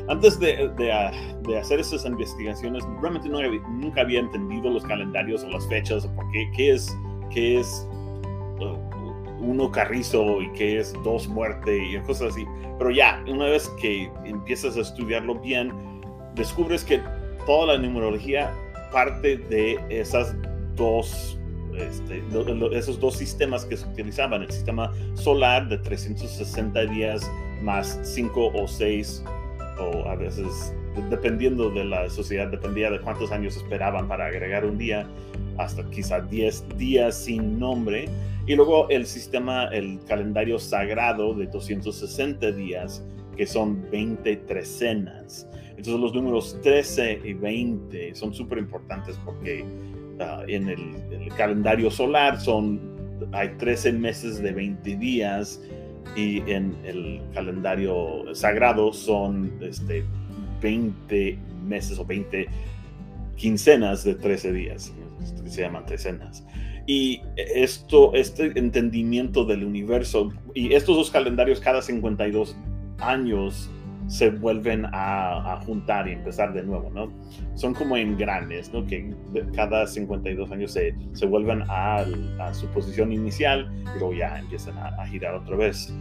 antes 0.09 0.39
de, 0.39 0.69
de, 0.77 1.59
hacer 1.59 1.81
esas 1.81 2.05
investigaciones, 2.05 2.85
realmente 3.01 3.29
no 3.29 3.41
nunca 3.71 4.03
había 4.03 4.21
entendido 4.21 4.71
los 4.71 4.85
calendarios 4.85 5.43
o 5.45 5.49
las 5.49 5.67
fechas, 5.69 6.05
o 6.05 6.15
por 6.15 6.31
qué, 6.31 6.51
qué 6.57 6.73
es, 6.73 6.97
qué 7.31 7.61
es 7.61 7.87
uh, 8.61 8.77
uno 9.41 9.71
carrizo 9.71 10.41
y 10.41 10.51
qué 10.53 10.79
es 10.79 10.93
dos 11.05 11.29
muerte 11.29 11.77
y 11.77 11.99
cosas 12.01 12.33
así. 12.33 12.45
Pero 12.79 12.91
ya, 12.91 13.23
una 13.27 13.47
vez 13.47 13.69
que 13.81 14.11
empiezas 14.25 14.77
a 14.77 14.81
estudiarlo 14.81 15.37
bien, 15.37 15.73
descubres 16.35 16.85
que 16.85 17.01
toda 17.47 17.75
la 17.75 17.79
numerología 17.79 18.53
parte 18.93 19.37
de 19.37 19.79
esas 19.89 20.35
dos 20.75 21.39
este, 21.79 22.23
esos 22.73 22.99
dos 22.99 23.17
sistemas 23.17 23.65
que 23.67 23.77
se 23.77 23.87
utilizaban, 23.87 24.43
el 24.43 24.51
sistema 24.51 24.93
solar 25.15 25.69
de 25.69 25.77
360 25.79 26.87
días 26.87 27.31
más 27.63 28.01
5 28.03 28.53
o 28.55 28.67
6 28.67 29.23
o 29.79 30.09
a 30.09 30.15
veces, 30.15 30.75
dependiendo 31.11 31.71
de 31.71 31.85
la 31.85 32.09
sociedad, 32.11 32.49
dependía 32.49 32.91
de 32.91 33.01
cuántos 33.01 33.33
años 33.33 33.57
esperaban 33.57 34.09
para 34.09 34.27
agregar 34.27 34.65
un 34.65 34.79
día, 34.79 35.07
hasta 35.59 35.89
quizá 35.91 36.21
10 36.21 36.77
días 36.77 37.17
sin 37.25 37.59
nombre. 37.59 38.09
Y 38.47 38.55
luego 38.55 38.89
el 38.91 39.07
sistema, 39.07 39.67
el 39.67 39.99
calendario 40.07 40.59
sagrado 40.59 41.35
de 41.35 41.47
260 41.47 42.53
días, 42.53 43.05
que 43.37 43.47
son 43.47 43.89
20 43.91 44.37
trecenas. 44.49 45.49
Entonces 45.71 46.01
los 46.01 46.15
números 46.15 46.59
13 46.63 47.21
y 47.25 47.35
20 47.35 48.15
son 48.15 48.33
súper 48.33 48.59
importantes 48.59 49.19
porque 49.25 49.65
ah, 50.21 50.43
en 50.49 50.69
el, 50.69 50.97
el, 51.13 51.29
calendario 51.35 51.91
solar 51.91 52.41
son, 52.41 52.81
hay 53.33 53.51
13 53.59 53.93
meses 53.93 54.43
de 54.43 54.53
20 54.53 54.97
días 54.97 55.61
y 56.15 56.39
en 56.51 56.77
el 56.85 57.21
calendario 57.35 58.35
sagrado 58.35 58.93
son 58.93 59.53
este, 59.61 60.05
20 60.61 61.39
meses 61.67 61.99
o 61.99 62.05
20 62.05 62.47
quincenas 63.37 64.05
de 64.05 64.15
13 64.15 64.53
días, 64.53 64.95
se 65.47 65.61
llaman 65.61 65.85
trecenas. 65.87 66.45
Y 66.87 67.23
esto, 67.37 68.15
este 68.15 68.59
entendimiento 68.59 69.45
del 69.45 69.65
universo, 69.65 70.33
y 70.55 70.73
estos 70.73 70.97
dos 70.97 71.11
calendarios 71.11 71.61
cada 71.61 71.83
52 71.83 72.57
años 72.99 73.71
se 74.09 74.31
vuelven 74.31 74.87
a, 74.93 75.61
juntar 75.65 76.09
y 76.09 76.13
empezar 76.13 76.53
de 76.53 76.63
nuevo, 76.63 76.91
¿no? 76.91 77.13
Son 77.55 77.75
como 77.75 77.97
engranes, 77.97 78.73
¿no? 78.73 78.87
Que 78.87 79.13
cada 79.55 79.87
52 79.87 80.51
años 80.53 80.73
se, 80.73 80.95
se 81.13 81.27
vuelven 81.27 81.63
a, 81.69 82.05
su 82.53 82.67
posición 82.69 83.13
inicial 83.13 83.69
y 83.95 83.99
luego 83.99 84.15
ya 84.15 84.39
empiezan 84.39 84.79
a, 84.79 84.89
a, 84.89 85.07
girar 85.07 85.35
otra 85.35 85.57
vez. 85.57 85.93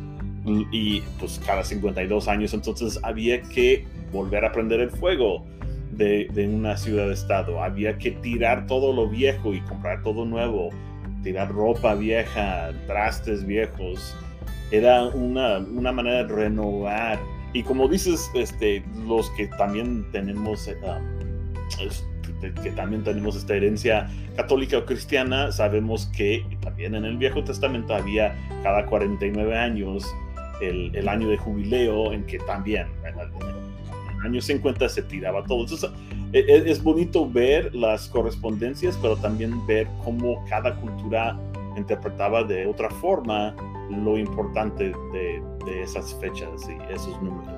Y 0.71 1.01
pues 1.19 1.41
cada 1.43 1.63
52 1.63 2.27
años 2.27 2.53
entonces 2.53 3.00
había 3.01 3.41
que 3.41 3.85
volver 4.12 4.45
a 4.45 4.51
prender 4.51 4.79
el 4.79 4.91
fuego 4.91 5.43
de, 5.91 6.27
de 6.33 6.47
una 6.47 6.77
ciudad-estado. 6.77 7.63
Había 7.63 7.97
que 7.97 8.12
tirar 8.12 8.67
todo 8.67 8.93
lo 8.93 9.09
viejo 9.09 9.53
y 9.53 9.62
comprar 9.62 10.03
todo 10.03 10.25
nuevo. 10.25 10.69
Tirar 11.24 11.51
ropa 11.51 11.95
vieja, 11.95 12.69
trastes 12.85 13.45
viejos. 13.45 14.15
Era 14.69 15.05
una, 15.05 15.57
una 15.57 15.91
manera 15.91 16.24
de 16.24 16.33
renovar 16.33 17.19
y 17.55 17.63
como 17.63 17.88
dices, 17.88 18.29
este, 18.33 18.83
los 19.07 19.29
que 19.29 19.47
también 19.47 20.05
tenemos, 20.12 20.67
eh, 20.67 20.75
que 22.62 22.71
también 22.71 23.01
tenemos 23.01 23.38
esta 23.38 23.55
herencia 23.55 24.09
católica 24.35 24.77
o 24.79 24.85
cristiana, 24.85 25.53
sabemos 25.53 26.07
que 26.07 26.45
también 26.59 26.95
en 26.95 27.05
el 27.05 27.15
Viejo 27.15 27.41
Testamento 27.45 27.95
había 27.95 28.35
cada 28.62 28.85
49 28.85 29.57
años 29.57 30.05
el, 30.59 31.07
año 31.07 31.29
de 31.29 31.38
jubileo 31.38 32.12
en 32.12 32.25
que 32.25 32.39
también 32.39 32.88
en 33.07 33.17
el, 33.17 34.25
año 34.25 34.41
50 34.41 34.89
se 34.89 35.03
tiraba 35.03 35.41
todo. 35.45 35.62
Entonces, 35.62 35.89
e, 36.33 36.39
e, 36.39 36.69
es, 36.69 36.83
bonito 36.83 37.29
ver 37.29 37.74
las 37.74 38.09
correspondencias, 38.09 39.00
pero 39.01 39.15
también 39.15 39.65
ver 39.65 39.88
cómo 40.03 40.43
cada 40.50 40.75
cultura 40.75 41.39
interpretaba 41.77 42.43
de 42.43 42.67
otra 42.67 42.89
forma 42.89 43.55
lo 43.89 44.17
importante 44.17 44.91
de, 45.13 45.41
de 45.65 45.84
esas 45.84 46.13
fechas 46.15 46.67
y 46.69 46.93
esos 46.93 47.22
números. 47.22 47.53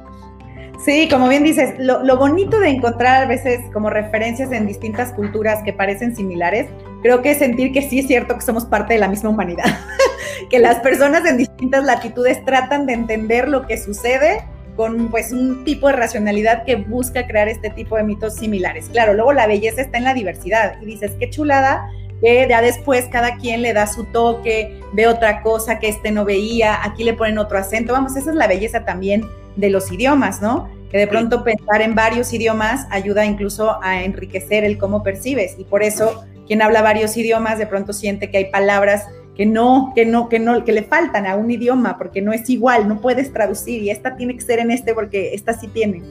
Sí, 0.83 1.09
como 1.09 1.27
bien 1.27 1.43
dices, 1.43 1.73
lo, 1.79 2.03
lo, 2.03 2.17
bonito 2.17 2.59
de 2.59 2.69
encontrar 2.69 3.23
a 3.23 3.25
veces 3.25 3.61
como 3.73 3.89
referencias 3.89 4.51
en 4.51 4.67
distintas 4.67 5.11
culturas 5.11 5.63
que 5.63 5.73
parecen 5.73 6.15
similares, 6.15 6.67
creo 7.01 7.21
que 7.21 7.31
es 7.31 7.39
sentir 7.39 7.71
que 7.71 7.81
sí 7.81 7.99
es 7.99 8.07
cierto 8.07 8.35
que 8.35 8.41
somos 8.41 8.65
parte 8.65 8.93
de 8.93 8.99
la 8.99 9.07
misma 9.07 9.31
humanidad, 9.31 9.65
que 10.51 10.59
las 10.59 10.79
personas 10.79 11.25
en 11.25 11.37
distintas 11.37 11.83
latitudes 11.83 12.45
tratan 12.45 12.85
de 12.85 12.93
entender 12.93 13.49
lo 13.49 13.65
que 13.65 13.77
sucede 13.77 14.43
con 14.75 15.09
pues 15.09 15.31
un 15.31 15.63
tipo 15.65 15.87
de 15.87 15.93
racionalidad 15.93 16.63
que 16.63 16.75
busca 16.75 17.25
crear 17.25 17.49
este 17.49 17.71
tipo 17.71 17.97
de 17.97 18.03
mitos 18.03 18.35
similares. 18.35 18.89
Claro, 18.91 19.15
luego 19.15 19.33
la 19.33 19.47
belleza 19.47 19.81
está 19.81 19.97
en 19.97 20.03
la 20.03 20.13
diversidad 20.13 20.79
y 20.79 20.85
dices, 20.85 21.13
qué 21.19 21.29
chulada 21.31 21.89
que 22.21 22.47
ya 22.49 22.61
después 22.61 23.05
cada 23.11 23.37
quien 23.37 23.61
le 23.61 23.73
da 23.73 23.87
su 23.87 24.05
toque, 24.05 24.79
ve 24.93 25.07
otra 25.07 25.41
cosa 25.41 25.79
que 25.79 25.87
este 25.87 26.11
no 26.11 26.25
veía, 26.25 26.83
aquí 26.83 27.03
le 27.03 27.13
ponen 27.13 27.37
otro 27.37 27.57
acento, 27.57 27.93
vamos, 27.93 28.15
esa 28.15 28.31
es 28.31 28.35
la 28.35 28.47
belleza 28.47 28.85
también 28.85 29.25
de 29.55 29.69
los 29.69 29.91
idiomas, 29.91 30.41
¿no? 30.41 30.69
Que 30.89 30.97
de 30.97 31.07
pronto 31.07 31.43
pensar 31.43 31.81
en 31.81 31.95
varios 31.95 32.31
idiomas 32.33 32.87
ayuda 32.89 33.25
incluso 33.25 33.77
a 33.83 34.03
enriquecer 34.03 34.63
el 34.63 34.77
cómo 34.77 35.03
percibes 35.03 35.55
y 35.57 35.65
por 35.65 35.83
eso 35.83 36.23
quien 36.47 36.61
habla 36.61 36.81
varios 36.81 37.17
idiomas 37.17 37.59
de 37.59 37.67
pronto 37.67 37.91
siente 37.91 38.31
que 38.31 38.37
hay 38.37 38.45
palabras 38.45 39.05
que 39.35 39.45
no, 39.45 39.91
que 39.93 40.05
no, 40.05 40.29
que 40.29 40.39
no, 40.39 40.63
que 40.63 40.71
le 40.71 40.83
faltan 40.83 41.27
a 41.27 41.35
un 41.35 41.51
idioma 41.51 41.97
porque 41.97 42.21
no 42.21 42.33
es 42.33 42.49
igual, 42.49 42.87
no 42.87 43.01
puedes 43.01 43.31
traducir 43.33 43.83
y 43.83 43.91
esta 43.91 44.15
tiene 44.15 44.35
que 44.35 44.41
ser 44.41 44.59
en 44.59 44.71
este 44.71 44.93
porque 44.93 45.33
esta 45.33 45.53
sí 45.53 45.67
tiene. 45.67 46.01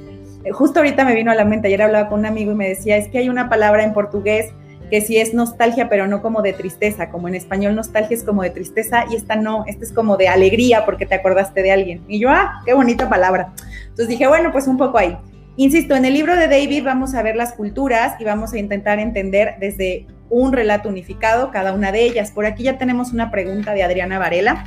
Justo 0.53 0.79
ahorita 0.79 1.05
me 1.05 1.15
vino 1.15 1.33
a 1.33 1.35
la 1.35 1.45
mente, 1.45 1.67
ayer 1.67 1.83
hablaba 1.83 2.09
con 2.09 2.21
un 2.21 2.27
amigo 2.27 2.53
y 2.53 2.55
me 2.55 2.69
decía, 2.69 2.97
es 2.97 3.09
que 3.09 3.19
hay 3.19 3.29
una 3.29 3.49
palabra 3.49 3.83
en 3.83 3.93
portugués 3.93 4.53
que 4.90 5.00
sí 5.00 5.19
es 5.19 5.35
nostalgia, 5.35 5.88
pero 5.88 6.07
no 6.07 6.23
como 6.23 6.43
de 6.43 6.52
tristeza, 6.52 7.11
como 7.11 7.28
en 7.28 7.35
español 7.35 7.75
nostalgia 7.75 8.16
es 8.16 8.23
como 8.23 8.43
de 8.43 8.50
tristeza 8.50 9.05
y 9.11 9.16
esta 9.16 9.37
no, 9.37 9.64
esta 9.66 9.85
es 9.85 9.93
como 9.93 10.16
de 10.16 10.28
alegría 10.28 10.85
porque 10.85 11.07
te 11.07 11.14
acordaste 11.14 11.62
de 11.62 11.73
alguien. 11.73 12.05
Y 12.09 12.19
yo, 12.19 12.31
ah, 12.31 12.61
qué 12.64 12.75
bonita 12.75 13.09
palabra. 13.09 13.52
Entonces 13.83 14.09
dije, 14.09 14.26
bueno, 14.26 14.52
pues 14.52 14.66
un 14.66 14.76
poco 14.76 14.99
ahí. 14.99 15.16
Insisto, 15.57 15.97
en 15.97 16.05
el 16.05 16.12
libro 16.12 16.37
de 16.37 16.49
David 16.49 16.85
vamos 16.85 17.14
a 17.14 17.23
ver 17.23 17.35
las 17.35 17.55
culturas 17.55 18.21
y 18.21 18.25
vamos 18.25 18.52
a 18.52 18.59
intentar 18.59 18.99
entender 18.99 19.55
desde 19.59 20.07
un 20.28 20.52
relato 20.52 20.88
unificado 20.88 21.50
cada 21.50 21.73
una 21.73 21.93
de 21.93 22.02
ellas. 22.02 22.31
Por 22.31 22.47
aquí 22.47 22.64
ya 22.64 22.78
tenemos 22.78 23.12
una 23.12 23.31
pregunta 23.31 23.73
de 23.73 23.83
Adriana 23.83 24.19
Varela. 24.19 24.64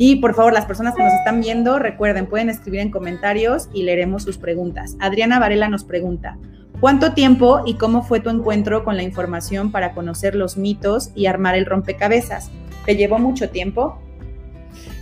Y 0.00 0.16
por 0.16 0.34
favor, 0.34 0.52
las 0.52 0.64
personas 0.64 0.94
que 0.94 1.02
nos 1.02 1.12
están 1.12 1.40
viendo, 1.40 1.80
recuerden, 1.80 2.26
pueden 2.26 2.50
escribir 2.50 2.80
en 2.80 2.90
comentarios 2.92 3.68
y 3.74 3.82
leeremos 3.82 4.22
sus 4.22 4.38
preguntas. 4.38 4.96
Adriana 5.00 5.40
Varela 5.40 5.68
nos 5.68 5.82
pregunta, 5.82 6.38
¿cuánto 6.80 7.12
tiempo 7.12 7.62
y 7.66 7.74
cómo 7.74 8.02
fue 8.02 8.20
tu 8.20 8.30
encuentro 8.30 8.84
con 8.84 8.96
la 8.96 9.02
información 9.02 9.72
para 9.72 9.92
conocer 9.92 10.34
los 10.34 10.56
mitos 10.56 11.10
y 11.14 11.26
armar 11.26 11.54
el 11.54 11.66
rompecabezas? 11.66 12.50
¿Te 12.84 12.96
llevó 12.96 13.18
mucho 13.18 13.50
tiempo? 13.50 14.00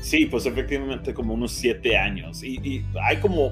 Sí, 0.00 0.26
pues 0.26 0.46
efectivamente 0.46 1.12
como 1.12 1.34
unos 1.34 1.52
siete 1.52 1.96
años. 1.96 2.42
Y, 2.42 2.84
hay 3.02 3.16
como, 3.18 3.50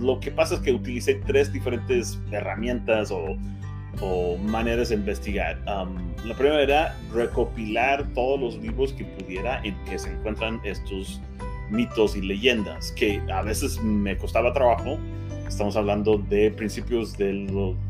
lo 0.00 0.18
que 0.20 0.30
pasa 0.30 0.54
es 0.54 0.60
que 0.60 0.72
utilicé 0.72 1.16
tres 1.26 1.52
diferentes 1.52 2.18
herramientas 2.30 3.10
o 3.10 3.36
o 4.00 4.36
maneras 4.38 4.90
de 4.90 4.94
investigar. 4.96 5.58
la 5.64 6.34
primera 6.36 6.62
era 6.62 6.96
recopilar 7.12 8.06
todos 8.14 8.40
los 8.40 8.56
libros 8.58 8.92
que 8.92 9.04
pudiera 9.04 9.60
en 9.64 9.74
que 9.84 9.98
se 9.98 10.10
encuentran 10.10 10.60
estos 10.64 11.20
mitos 11.70 12.16
y 12.16 12.22
leyendas, 12.22 12.92
que 12.92 13.20
a 13.32 13.42
veces 13.42 13.80
me 13.82 14.16
costaba 14.16 14.52
trabajo. 14.52 14.98
Estamos 15.50 15.76
hablando 15.76 16.16
de 16.16 16.52
principios 16.52 17.18
de, 17.18 17.32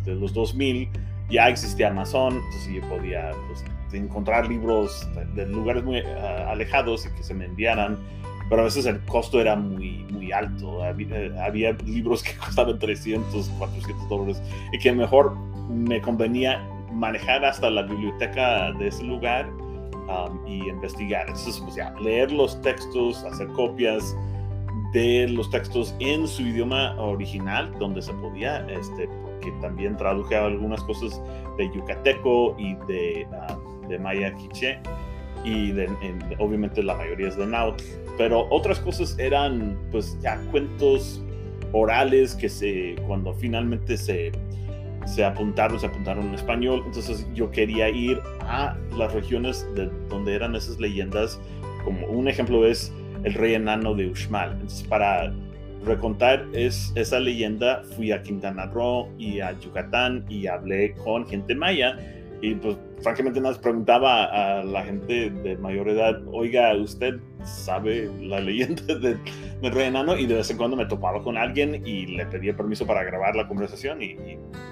de 0.05 0.15
los 0.15 0.33
2000, 0.33 0.89
ya 1.29 1.49
existía 1.49 1.89
Amazon, 1.89 2.35
entonces 2.35 2.73
yo 2.73 2.89
podía 2.89 3.33
pues, 3.49 3.65
encontrar 3.93 4.49
libros 4.49 5.07
de, 5.35 5.47
lugares 5.47 5.85
muy 5.85 5.99
ah, 5.99 6.51
alejados 6.51 7.07
y 7.07 7.11
que 7.11 7.23
se 7.23 7.35
me 7.35 7.45
enviaran 7.45 7.99
pero 8.49 8.63
a 8.63 8.65
veces 8.65 8.85
el 8.87 8.99
costo 9.03 9.41
era 9.41 9.55
muy, 9.55 10.05
muy 10.11 10.33
alto. 10.33 10.83
Había, 10.83 11.17
eh, 11.17 11.33
había, 11.41 11.73
libros 11.87 12.21
que 12.25 12.35
costaban 12.45 12.81
300, 12.81 13.49
400 13.49 14.09
dólares 14.09 14.43
y 14.73 14.79
que 14.81 14.91
mejor 14.91 15.37
me 15.69 16.01
convenía 16.01 16.61
manejar 16.93 17.45
hasta 17.45 17.71
la 17.71 17.83
biblioteca 17.83 18.73
de 18.73 18.89
ese 18.89 19.05
lugar 19.05 19.49
um, 19.49 20.45
y 20.49 20.69
investigar. 20.69 21.29
Entonces, 21.29 21.61
pues 21.61 21.77
ya, 21.77 21.95
leer 22.01 22.33
los 22.33 22.61
textos, 22.61 23.23
hacer 23.23 23.47
copias 23.49 24.17
de 24.93 25.29
los 25.29 25.51
textos 25.51 25.95
en 26.01 26.27
su 26.27 26.43
idioma 26.43 26.95
original, 27.01 27.73
donde 27.79 28.03
se 28.03 28.13
podía, 28.15 28.67
este, 28.69 29.09
que 29.41 29.51
también 29.61 29.97
traduje 29.97 30.37
algunas 30.37 30.83
cosas 30.83 31.21
de 31.57 31.71
yucateco 31.75 32.57
y 32.59 32.75
de, 32.87 33.27
de 33.89 33.99
maya 33.99 34.35
quiche, 34.35 34.79
y 35.45 35.73
obviamente 36.39 36.83
la 36.83 36.95
mayoría 36.97 37.29
es 37.29 37.37
de 37.37 37.47
náhuatl, 37.47 37.83
pero 38.19 38.47
otras 38.51 38.79
cosas 38.81 39.19
eran 39.19 39.79
pues 39.91 40.19
ya 40.21 40.39
cuentos 40.51 41.23
orales 41.73 42.35
que 42.35 42.49
se, 42.49 42.97
cuando 43.07 43.33
finalmente 43.35 43.97
se 43.97 44.33
se 45.07 45.25
apuntaron, 45.25 45.79
se 45.81 45.87
apuntaron 45.87 46.29
en 46.29 46.35
español. 46.35 46.83
Entonces 46.87 47.27
yo 47.35 47.51
quería 47.51 47.89
ir 47.89 48.21
a 48.43 48.77
las 48.97 49.13
regiones 49.13 49.67
de 49.75 49.91
donde 50.09 50.35
eran 50.35 50.55
esas 50.55 50.79
leyendas. 50.79 51.41
Como 51.85 52.07
un 52.09 52.29
ejemplo 52.29 52.67
es 52.67 52.93
el 53.25 53.35
rey 53.35 53.55
enano 53.55 53.95
de 53.95 54.09
Uxmal. 54.09 54.53
Entonces 54.53 54.87
para 54.87 55.33
recontar 55.85 56.47
es, 56.53 56.93
esa 56.95 57.21
leyenda 57.21 57.83
fui 57.97 58.13
a 58.13 58.23
Quintana 58.23 58.67
Roo 58.67 59.09
y 59.19 59.41
a 59.41 59.59
Yucatán 59.59 60.25
y 60.29 60.47
hablé 60.47 60.95
con 60.95 61.27
gente 61.27 61.55
maya 61.55 61.97
y 62.43 62.55
pues 62.55 62.77
francamente 63.03 63.41
nos 63.41 63.59
preguntaba 63.59 64.25
a 64.25 64.65
la 64.65 64.83
gente 64.83 65.31
de 65.31 65.57
mayor 65.59 65.89
edad, 65.89 66.21
oiga, 66.33 66.75
¿usted 66.75 67.19
sabe 67.45 68.11
la 68.21 68.41
leyenda 68.41 68.83
del 68.87 69.19
de 69.61 69.71
Rey 69.71 69.89
Enano? 69.89 70.17
Y 70.17 70.27
de 70.27 70.37
vez 70.37 70.51
en 70.51 70.57
cuando 70.57 70.77
me 70.77 70.87
topaba 70.87 71.23
con 71.23 71.37
alguien 71.37 71.87
y 71.87 72.07
le 72.07 72.25
pedía 72.27 72.57
permiso 72.57 72.87
para 72.87 73.05
grabar 73.05 73.37
la 73.37 73.47
conversación 73.47 74.03
y, 74.03 74.17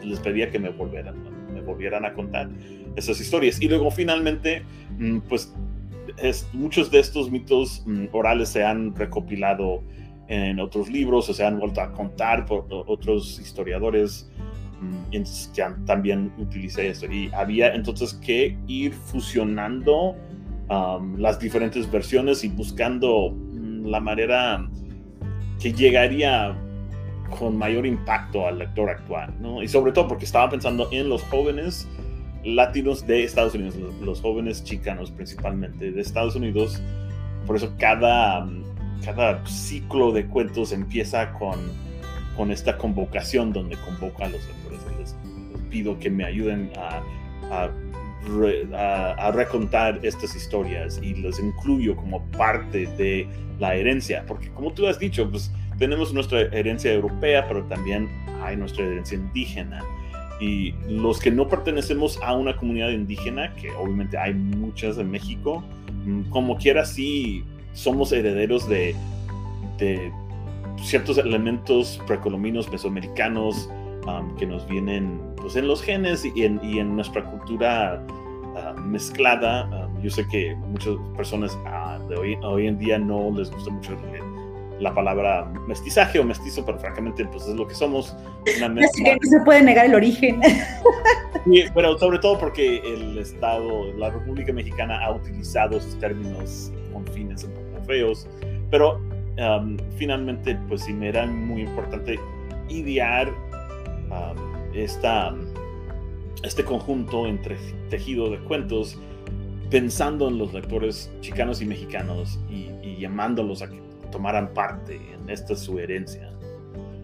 les 0.03 0.21
pedía 0.21 0.51
que 0.51 0.59
me 0.59 0.71
volvieran, 0.71 1.17
me 1.53 1.61
volvieran 1.61 2.05
a 2.05 2.15
contar 2.15 2.49
esas 2.97 3.21
historias. 3.21 3.61
Y 3.61 3.69
luego 3.69 3.91
finalmente, 3.91 4.63
mm, 4.99 5.19
pues 5.29 5.55
es, 6.23 6.49
muchos 6.53 6.91
de 6.91 7.01
estos 7.01 7.31
mitos 7.31 7.83
mm, 7.87 8.07
orales 8.13 8.51
se 8.51 8.65
han 8.65 8.95
recopilado 8.95 9.83
en 10.29 10.61
otros 10.61 10.91
libros 10.91 11.29
o 11.31 11.35
se 11.35 11.45
han 11.45 11.59
vuelto 11.59 11.81
a 11.81 11.93
contar 11.93 12.45
por 12.45 12.67
otros 12.69 13.41
historiadores 13.41 14.31
entonces 15.13 15.51
ya 15.53 15.77
también 15.87 16.33
utilicé 16.39 16.89
eso. 16.89 17.07
Y 17.07 17.31
había 17.33 17.75
entonces 17.75 18.15
que 18.15 18.57
ir 18.67 18.93
fusionando 18.93 20.17
las 21.17 21.39
diferentes 21.39 21.91
versiones 21.91 22.45
y 22.45 22.49
buscando 22.49 23.31
mm, 23.31 23.87
la 23.87 24.01
manera 24.01 24.69
que 25.59 25.73
llegaría 25.73 26.55
con 27.39 27.57
mayor 27.57 27.87
impacto 27.87 28.47
al 28.47 28.59
lector 28.59 28.91
actual, 28.91 29.35
¿no? 29.41 29.63
Y 29.63 29.69
sobre 29.69 29.93
todo 29.93 30.09
porque 30.09 30.27
estaba 30.27 30.51
pensando 30.51 30.89
en 30.93 31.09
los 31.09 31.23
jóvenes 31.25 31.89
latinos 32.45 33.07
de 33.07 33.25
Estados 33.25 33.55
Unidos, 33.55 33.77
los, 34.01 34.21
jóvenes 34.21 34.65
chicanos 34.65 35.11
principalmente 35.11 35.91
de 35.91 36.01
Estados 36.01 36.37
Unidos. 36.37 36.81
Por 37.47 37.57
eso 37.57 37.73
cada, 37.79 38.49
cada 39.05 39.45
ciclo 39.47 40.13
de 40.13 40.27
cuentos 40.27 40.73
empieza 40.73 41.33
con, 41.33 41.59
con 42.37 42.51
esta 42.51 42.77
convocación 42.77 43.53
donde 43.53 43.77
convoca 43.77 44.27
a 44.27 44.29
los 44.29 44.43
pido 45.69 45.99
que 45.99 46.11
me 46.11 46.25
ayuden 46.25 46.71
a, 46.77 47.03
a, 47.51 49.31
recontar 49.33 50.01
estas 50.03 50.35
historias 50.35 51.01
y 51.03 51.15
los 51.15 51.39
incluyo 51.39 51.97
como 51.97 52.25
parte 52.33 52.87
de 52.99 53.27
la 53.59 53.75
herencia, 53.75 54.25
porque 54.27 54.51
como 54.51 54.73
tú 54.73 54.87
has 54.87 54.99
dicho, 54.99 55.31
pues 55.31 55.51
tenemos 55.79 56.13
nuestra 56.13 56.41
herencia 56.41 56.93
europea, 56.93 57.47
pero 57.47 57.63
también 57.65 58.09
hay 58.43 58.57
nuestra 58.57 58.85
herencia 58.85 59.17
indígena. 59.17 59.83
Y 60.41 60.73
los 60.89 61.19
que 61.19 61.31
no 61.31 61.49
pertenecemos 61.49 62.19
a 62.23 62.35
una 62.35 62.57
comunidad 62.57 62.91
indígena, 62.91 63.55
que 63.57 63.71
obviamente 63.73 64.17
hay 64.17 64.35
muchas 64.35 64.99
en 64.99 65.11
México, 65.11 65.65
mm, 66.05 66.31
como 66.31 66.57
quiera 66.57 66.85
sí 66.85 67.45
somos 67.73 68.13
herederos 68.13 68.69
de, 68.69 68.95
ciertos 70.83 71.19
elementos 71.19 72.01
precolombinos, 72.07 72.71
mesoamericanos, 72.71 73.69
que 74.39 74.47
nos 74.47 74.67
vienen 74.67 75.21
pues, 75.37 75.55
en 75.57 75.69
los 75.69 75.83
genes 75.83 76.25
y 76.25 76.43
en, 76.43 76.97
nuestra 76.97 77.25
cultura 77.31 78.03
ah, 78.57 78.75
mezclada. 78.81 79.89
yo 80.03 80.11
sé 80.11 80.27
que 80.29 80.55
muchas 80.55 80.95
personas 81.17 81.59
ah, 81.67 81.99
de 82.09 82.17
hoy, 82.17 82.37
hoy 82.43 82.67
en 82.67 82.79
día 82.79 82.99
no 82.99 83.31
les 83.37 83.51
gusta 83.51 83.71
mucho 83.71 83.97
la 84.81 84.95
palabra 84.95 85.45
mestizaje 85.67 86.19
o 86.19 86.25
mestizo, 86.25 86.65
pero 86.65 86.79
francamente 86.79 87.25
pues 87.27 87.47
es 87.47 87.55
lo 87.55 87.67
que 87.67 87.75
somos. 87.75 88.15
Una 88.57 88.85
Así 88.85 89.03
que 89.03 89.13
no 89.13 89.19
se 89.23 89.41
puede 89.45 89.63
negar 89.63 89.87
el 89.87 89.95
origen. 89.95 90.41
pero 91.75 91.99
sobre 91.99 92.19
todo 92.19 92.39
porque 92.39 92.79
el 92.79 93.19
Estado, 93.19 93.93
la 93.95 94.11
República 94.11 94.53
Mexicana 94.53 95.05
ha 95.05 95.13
utilizado 95.13 95.79
esos 95.79 95.99
términos 95.99 96.73
con 96.93 97.07
fines 97.09 97.45
un 97.45 97.53
poco 97.53 97.85
feos, 97.87 98.29
pero 98.71 99.01
finalmente 99.97 100.59
pues 100.69 100.83
sí 100.83 100.93
me 100.93 101.09
era 101.09 101.27
muy 101.27 101.63
importante 101.63 102.19
idear 102.69 103.33
esta, 104.75 105.35
este 106.43 106.65
conjunto 106.65 107.27
entre 107.27 107.57
tejido 107.89 108.31
de 108.31 108.39
cuentos 108.39 108.99
pensando 109.71 110.29
en 110.29 110.39
los 110.39 110.53
lectores 110.53 111.11
chicanos 111.21 111.61
y 111.61 111.67
mexicanos 111.67 112.39
y, 112.49 112.69
llamándolos 112.99 113.63
a 113.63 113.71
que 113.71 113.81
tomaran 114.11 114.53
parte 114.53 114.97
en 115.13 115.29
esta 115.29 115.55
su 115.55 115.79
herencia. 115.79 116.31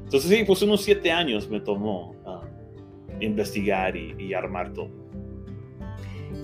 Entonces 0.04 0.30
sí, 0.30 0.44
pues 0.44 0.62
unos 0.62 0.82
siete 0.82 1.10
años 1.10 1.48
me 1.48 1.60
tomó 1.60 2.14
ah, 2.26 2.42
investigar 3.20 3.96
y 3.96 4.34
armar 4.34 4.72
todo. 4.72 5.04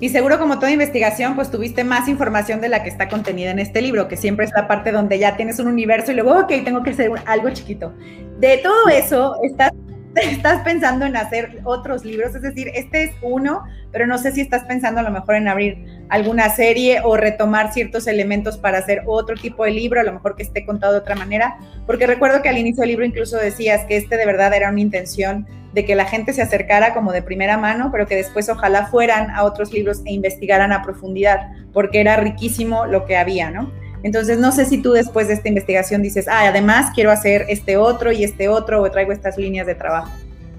Y 0.01 0.09
seguro 0.09 0.39
como 0.39 0.59
toda 0.59 0.71
investigación, 0.71 1.35
pues 1.35 1.51
tuviste 1.51 1.85
más 1.85 2.09
información 2.09 2.63
de 2.63 2.71
la 2.71 2.83
que 2.83 2.89
está 2.89 3.09
contenida 3.09 3.51
en 3.51 3.59
este 3.59 3.83
libro, 3.83 4.09
que 4.09 4.17
siempre 4.17 4.47
es 4.47 4.53
la 4.57 4.67
parte 4.67 4.93
donde 4.93 5.19
ya 5.19 5.37
tienes 5.37 5.59
un 5.59 5.69
universo 5.69 6.13
y 6.13 6.15
luego, 6.15 6.39
ok, 6.39 6.49
tengo 6.65 6.83
que 6.83 6.91
hacer 6.91 7.11
algo 7.27 7.51
chiquito. 7.51 7.93
De 8.39 8.59
todo 8.59 8.89
eso, 8.89 9.37
estás, 9.43 9.73
estás 10.15 10.63
pensando 10.63 11.07
en 11.07 11.17
hacer 11.17 11.61
otros 11.65 12.05
libros, 12.05 12.35
es 12.35 12.43
decir, 12.43 12.69
este 12.75 13.05
es 13.05 13.13
uno, 13.23 13.63
pero 13.93 14.07
no 14.07 14.19
sé 14.19 14.33
si 14.33 14.41
estás 14.41 14.65
pensando 14.65 15.01
a 15.01 15.03
lo 15.03 15.11
mejor 15.11 15.37
en 15.37 15.49
abrir 15.49 15.85
alguna 16.09 16.51
serie 16.51 17.01
o 17.05 17.17
retomar 17.17 17.73
ciertos 17.73 18.07
elementos 18.07 18.59
para 18.59 18.79
hacer 18.79 19.03
otro 19.07 19.37
tipo 19.37 19.65
de 19.65 19.71
libro, 19.71 20.01
a 20.01 20.05
lo 20.05 20.13
mejor 20.13 20.37
que 20.37 20.43
esté 20.43 20.65
contado 20.65 20.95
de 20.95 20.99
otra 21.01 21.15
manera, 21.15 21.59
porque 21.87 22.07
recuerdo 22.07 22.43
que 22.43 22.49
al 22.49 22.59
inicio 22.59 22.83
del 22.83 22.91
libro 22.91 23.05
incluso 23.05 23.37
decías 23.37 23.85
que 23.87 23.97
este 23.97 24.17
de 24.17 24.27
verdad 24.27 24.53
era 24.53 24.71
una 24.71 24.81
intención 24.81 25.47
de 25.73 25.85
que 25.85 25.95
la 25.95 26.05
gente 26.05 26.33
se 26.33 26.43
acercara 26.43 26.95
como 26.95 27.13
de 27.13 27.23
primera 27.23 27.57
mano, 27.57 27.91
pero 27.93 28.07
que 28.07 28.17
después 28.17 28.49
ojalá 28.49 28.87
fueran 28.87 29.31
a 29.31 29.45
otros 29.45 29.73
libros 29.73 30.03
e 30.05 30.13
investigaran 30.13 30.73
a 30.73 30.83
profundidad, 30.83 31.53
porque 31.73 32.01
era 32.01 32.17
riquísimo 32.17 32.87
lo 32.87 33.05
que 33.05 33.17
había, 33.17 33.51
¿no? 33.51 33.71
Entonces, 34.03 34.39
no 34.39 34.53
sé 34.53 34.65
si 34.65 34.81
tú 34.81 34.93
después 34.93 35.29
de 35.29 35.35
esta 35.35 35.49
investigación 35.49 36.03
dices, 36.03 36.27
ah, 36.29 36.49
además 36.49 36.93
quiero 36.95 37.11
hacer 37.11 37.47
este 37.49 37.77
otro 37.77 38.13
y 38.13 38.25
este 38.25 38.49
otro, 38.49 38.83
o 38.83 38.91
traigo 38.91 39.13
estas 39.13 39.37
líneas 39.37 39.67
de 39.67 39.75
trabajo. 39.75 40.11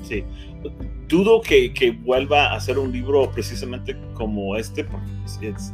Sí, 0.04 0.24
dudo 1.08 1.42
que, 1.42 1.74
que 1.74 1.92
vuelva 1.92 2.48
a 2.48 2.56
hacer 2.56 2.78
un 2.78 2.92
libro 2.92 3.30
precisamente 3.32 3.96
como 4.14 4.56
este, 4.56 4.84
porque 4.84 5.08
es 5.48 5.74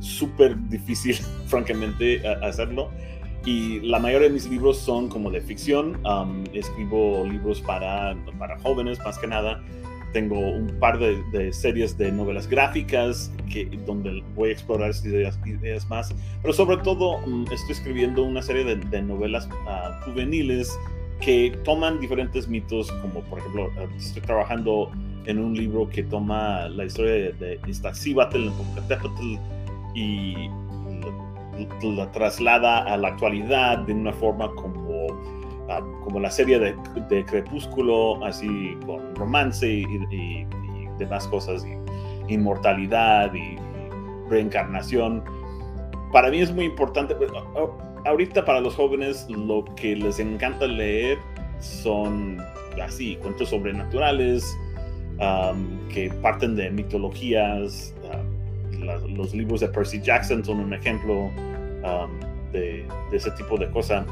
súper 0.00 0.56
difícil, 0.68 1.16
francamente, 1.46 2.26
hacerlo 2.42 2.90
y 3.44 3.80
la 3.80 3.98
mayoría 3.98 4.28
de 4.28 4.34
mis 4.34 4.48
libros 4.48 4.78
son 4.78 5.08
como 5.08 5.30
de 5.30 5.40
ficción. 5.40 6.00
escribo 6.52 7.26
libros 7.26 7.60
para, 7.60 8.16
para 8.38 8.58
jóvenes 8.60 8.98
más 9.00 9.18
que 9.18 9.26
nada. 9.26 9.62
Tengo 10.12 10.38
un 10.38 10.66
par 10.78 10.98
de, 10.98 11.52
series 11.52 11.96
de 11.96 12.12
novelas 12.12 12.46
gráficas 12.48 13.32
que, 13.50 13.64
donde 13.86 14.22
voy 14.34 14.50
a 14.50 14.52
explorar 14.52 14.92
ideas, 15.04 15.38
ideas 15.46 15.88
más. 15.88 16.14
Pero 16.42 16.52
sobre 16.54 16.76
todo 16.78 17.18
mm, 17.26 17.44
estoy 17.52 17.72
escribiendo 17.72 18.22
una 18.22 18.42
serie 18.42 18.64
de, 18.64 19.02
novelas 19.02 19.48
ah, 19.66 20.00
juveniles 20.04 20.76
que 21.20 21.56
toman 21.64 22.00
diferentes 22.00 22.48
mitos, 22.48 22.90
como 22.92 23.20
por 23.20 23.38
ejemplo, 23.38 23.70
ah, 23.78 23.86
estoy 23.96 24.22
trabajando 24.22 24.90
en 25.26 25.38
un 25.38 25.54
libro 25.54 25.88
que 25.88 26.02
toma 26.02 26.68
la 26.68 26.84
historia 26.84 27.12
de, 27.12 27.32
de 27.32 27.60
Iztaccíhuatl 27.68 28.48
en 28.48 29.38
y 29.94 30.50
la 31.82 32.10
traslada 32.12 32.78
a 32.84 32.96
la 32.96 33.08
actualidad 33.08 33.78
de 33.78 33.92
una 33.92 34.12
forma 34.12 34.48
como, 34.54 34.81
como 36.04 36.20
la 36.20 36.30
serie 36.30 36.58
de, 36.58 36.74
de, 37.08 37.24
Crepúsculo, 37.24 38.24
así 38.24 38.76
con 38.86 39.14
romance 39.16 39.68
y, 39.68 40.46
demás 40.98 41.26
cosas, 41.28 41.64
y 41.64 42.34
inmortalidad 42.34 43.32
y, 43.34 43.56
reencarnación. 44.28 45.22
Para 46.12 46.30
mí 46.30 46.40
es 46.40 46.52
muy 46.52 46.64
importante. 46.64 47.14
Ahorita 48.04 48.44
para 48.44 48.60
los 48.60 48.74
jóvenes 48.74 49.26
lo 49.28 49.64
que 49.76 49.94
les 49.94 50.18
encanta 50.18 50.66
leer 50.66 51.18
son 51.60 52.38
así, 52.82 53.16
cuentos 53.16 53.50
sobrenaturales, 53.50 54.56
que 55.88 56.10
parten 56.22 56.56
de 56.56 56.70
mitologías, 56.70 57.94
los 59.08 59.34
libros 59.34 59.60
de 59.60 59.68
Percy 59.68 60.00
Jackson 60.00 60.44
son 60.44 60.60
un 60.60 60.74
ejemplo 60.74 61.24
um, 61.24 62.50
de, 62.52 62.86
ese 63.12 63.30
tipo 63.32 63.56
de 63.56 63.70
cosa. 63.70 64.04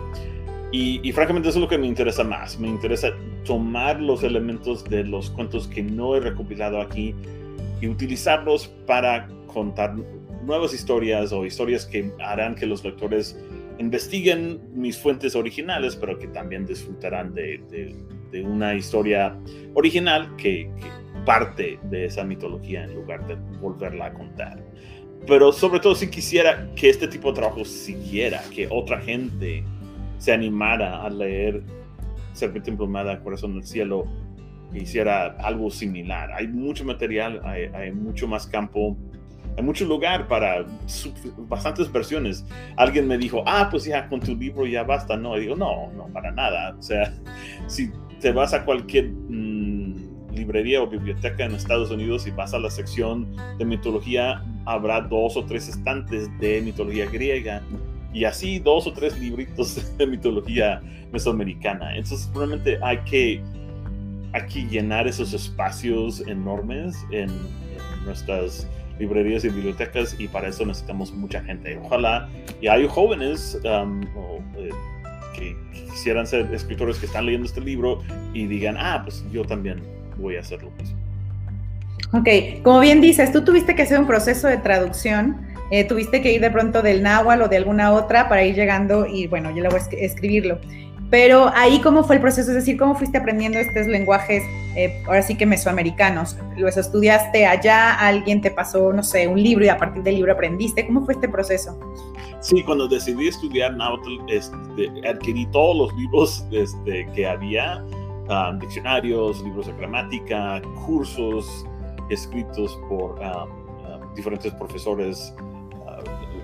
Y, 0.73 1.13
francamente 1.13 1.49
eso 1.49 1.59
es 1.59 1.63
lo 1.63 1.69
que 1.69 1.79
me 1.79 1.87
interesa 1.87 2.23
más. 2.23 2.59
Me 2.59 2.69
interesa 2.69 3.11
tomar 3.45 4.01
los 4.01 4.23
elementos 4.23 4.85
de 4.85 5.03
los 5.03 5.31
cuentos 5.31 5.67
que 5.67 5.83
no 5.83 6.15
he 6.15 6.21
recopilado 6.21 6.81
aquí 6.81 7.15
y 7.81 7.89
utilizarlos 7.89 8.69
para 8.87 9.29
contar 9.53 9.97
nuevas 10.45 10.73
historias 10.73 11.33
o 11.33 11.45
historias 11.45 11.87
que 11.87 12.13
harán 12.21 12.55
que 12.55 12.67
los 12.67 12.85
lectores 12.85 13.37
investiguen 13.79 14.61
mis 14.73 14.97
fuentes 14.97 15.35
originales, 15.35 15.97
pero 15.97 16.19
que 16.19 16.29
también 16.29 16.67
disfrutarán 16.67 17.35
de, 17.35 17.97
una 18.45 18.77
historia 18.77 19.37
original 19.75 20.37
que, 20.37 20.71
que 20.79 21.25
parte 21.25 21.81
de 21.85 22.05
esa 22.05 22.23
mitología 22.23 22.85
en 22.85 22.95
lugar 22.95 23.27
de 23.27 23.35
volverla 23.61 24.07
a 24.07 24.15
contar. 24.15 24.63
Pero 25.27 25.53
sobre 25.53 25.81
todo 25.81 25.97
si 25.97 26.09
quisiera 26.09 26.71
que 26.77 26.91
este 26.91 27.09
tipo 27.09 27.33
de 27.33 27.41
trabajo 27.41 27.65
siguiera, 27.65 28.41
que 28.55 28.69
otra 28.71 29.01
gente 29.01 29.65
se 30.21 30.33
animara 30.33 31.03
a 31.03 31.09
leer 31.09 31.63
Serpiente 32.35 32.71
Emplumada, 32.71 33.21
Corazón 33.23 33.55
del 33.55 33.65
Cielo, 33.65 34.05
e 34.73 34.83
hiciera 34.83 35.35
algo 35.39 35.71
similar. 35.71 36.31
Hay 36.33 36.47
mucho 36.47 36.85
material, 36.85 37.41
hay, 37.45 37.91
mucho 37.91 38.29
más 38.29 38.47
campo, 38.47 38.97
hay 39.57 39.65
mucho 39.65 39.87
lugar 39.87 40.29
para 40.29 40.67
bastantes 41.49 41.91
versiones. 41.91 42.45
Alguien 42.77 43.09
me 43.09 43.17
dijo, 43.17 43.43
ah, 43.47 43.69
pues 43.71 43.85
ya 43.85 44.09
con 44.09 44.21
tu 44.21 44.37
libro 44.37 44.67
ya 44.67 44.85
basta. 44.85 45.17
No, 45.17 45.35
digo, 45.37 45.57
no, 45.57 45.91
no, 45.97 46.07
para 46.13 46.31
nada. 46.31 46.77
O 46.79 46.83
sea, 46.83 47.13
si 47.67 47.91
te 48.21 48.31
vas 48.31 48.53
a 48.53 48.65
cualquier 48.65 49.11
librería 50.33 50.83
o 50.83 50.87
biblioteca 50.87 51.47
en 51.47 51.55
Estados 51.55 51.91
Unidos 51.91 52.27
y 52.27 52.31
vas 52.31 52.53
a 52.53 52.59
la 52.59 52.71
sección 52.71 53.35
de 53.59 53.65
mitología, 53.65 54.45
habrá 54.67 55.01
dos 55.01 55.37
o 55.39 55.45
tres 55.47 55.69
estantes 55.69 56.29
de 56.39 56.61
mitología 56.61 57.07
griega 57.07 57.63
y 58.13 58.25
así 58.25 58.59
dos 58.59 58.87
o 58.87 58.93
tres 58.93 59.19
libritos 59.19 59.97
de 59.99 60.07
mitología 60.07 60.81
mesoamericana. 61.13 61.97
Entonces, 61.97 62.31
realmente 62.35 62.79
hay 62.83 62.99
que, 62.99 63.43
hay 64.33 64.69
llenar 64.69 65.09
esos 65.09 65.33
espacios 65.33 66.21
enormes 66.27 66.97
en, 67.11 67.31
nuestras 68.05 68.67
librerías 68.99 69.45
y 69.45 69.51
bibliotecas 69.51 70.19
y 70.19 70.27
para 70.27 70.49
eso 70.49 70.65
necesitamos 70.65 71.13
mucha 71.13 71.43
gente. 71.43 71.79
Ojalá 71.85 72.29
y 72.63 72.67
hay 72.67 72.87
jóvenes 72.89 73.61
um, 73.65 74.03
eh, 74.57 74.71
que 75.35 75.57
quisieran 75.91 76.27
ser 76.27 76.53
escritores 76.55 76.97
que 76.99 77.05
están 77.05 77.27
leyendo 77.27 77.47
este 77.47 77.61
libro 77.61 78.03
y 78.33 78.47
digan, 78.47 78.77
ah, 78.79 79.03
pues 79.05 79.23
yo 79.31 79.45
también 79.45 79.83
voy 80.19 80.37
a 80.37 80.41
hacer 80.41 80.63
lo 80.63 80.71
mismo. 80.73 80.99
Ok, 82.13 82.63
como 82.63 82.81
bien 82.81 83.01
dices, 83.01 83.33
tú 83.33 83.45
tuviste 83.45 83.75
que 83.75 83.83
hacer 83.83 83.99
un 83.99 84.07
proceso 84.07 84.49
de 84.49 84.57
traducción, 84.57 85.47
eh, 85.71 85.85
tuviste 85.85 86.23
que 86.23 86.33
ir 86.33 86.41
de 86.41 86.51
pronto 86.51 86.83
del 86.83 87.03
náhuatl 87.03 87.43
o 87.43 87.49
de 87.49 87.57
alguna 87.57 87.93
otra 87.93 88.29
para 88.29 88.45
ir 88.45 88.55
llegando 88.55 89.07
y 89.07 89.27
bueno, 89.27 89.51
yo 89.51 89.63
le 89.63 89.69
voy 89.69 89.81
a 89.81 90.05
escribirlo. 90.05 90.59
Pero 91.11 91.51
ahí, 91.57 91.81
¿cómo 91.81 92.05
fue 92.05 92.17
el 92.17 92.23
proceso? 92.23 92.51
Es 92.51 92.57
decir, 92.57 92.77
¿cómo 92.77 92.95
fuiste 92.95 93.19
aprendiendo 93.19 93.59
estos 93.59 93.89
lenguajes, 93.89 94.45
eh, 94.77 95.03
ahora 95.07 95.23
sí 95.23 95.37
que 95.37 95.45
mesoamericanos? 95.45 96.37
¿Los 96.57 96.77
estudiaste 96.77 97.47
allá? 97.47 97.95
¿Alguien 97.95 98.41
te 98.41 98.53
pasó, 98.53 98.93
no 98.93 99.03
sé, 99.03 99.27
un 99.27 99.43
libro 99.43 99.65
y 99.65 99.69
a 99.69 99.77
partir 99.77 100.05
del 100.05 100.17
libro 100.17 100.33
aprendiste? 100.33 100.87
¿Cómo 100.87 101.05
fue 101.05 101.15
este 101.15 101.29
proceso? 101.29 101.77
Sí, 102.41 102.63
cuando 102.63 102.87
decidí 102.87 103.27
estudiar 103.27 103.77
náhuatl, 103.77 104.19
este, 104.29 105.09
adquirí 105.09 105.47
todos 105.47 105.77
los 105.77 105.99
libros 105.99 106.45
este, 106.53 107.07
que 107.13 107.27
había 107.27 107.85
Um, 108.31 108.61
diccionarios, 108.61 109.43
libros 109.43 109.67
de 109.67 109.73
gramática, 109.73 110.63
cursos 110.87 111.67
escritos 112.11 112.79
por 112.89 113.19
um, 113.19 113.51
um, 113.91 114.15
diferentes 114.15 114.55
profesores. 114.55 115.35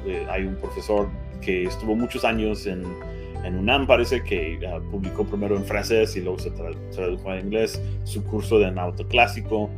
Eh, 0.07 0.27
hay 0.31 0.45
un 0.45 0.57
profesor 0.57 1.09
que 1.41 1.65
estuvo 1.65 1.95
muchos 1.95 2.25
años 2.25 2.67
en, 2.67 2.85
en 3.45 3.59
UNAM, 3.59 3.87
parece 3.87 4.23
que 4.23 4.59
uh, 4.67 4.81
publicó 4.91 5.25
primero 5.25 5.57
en 5.57 5.65
francés 5.65 6.17
y 6.17 6.21
luego 6.21 6.39
se 6.39 6.51
tradujo 6.51 7.31
a 7.31 7.39
inglés 7.39 7.81
su 8.05 8.23
curso 8.25 8.59
de 8.59 8.71
nauto 8.71 9.07
clásico. 9.07 9.71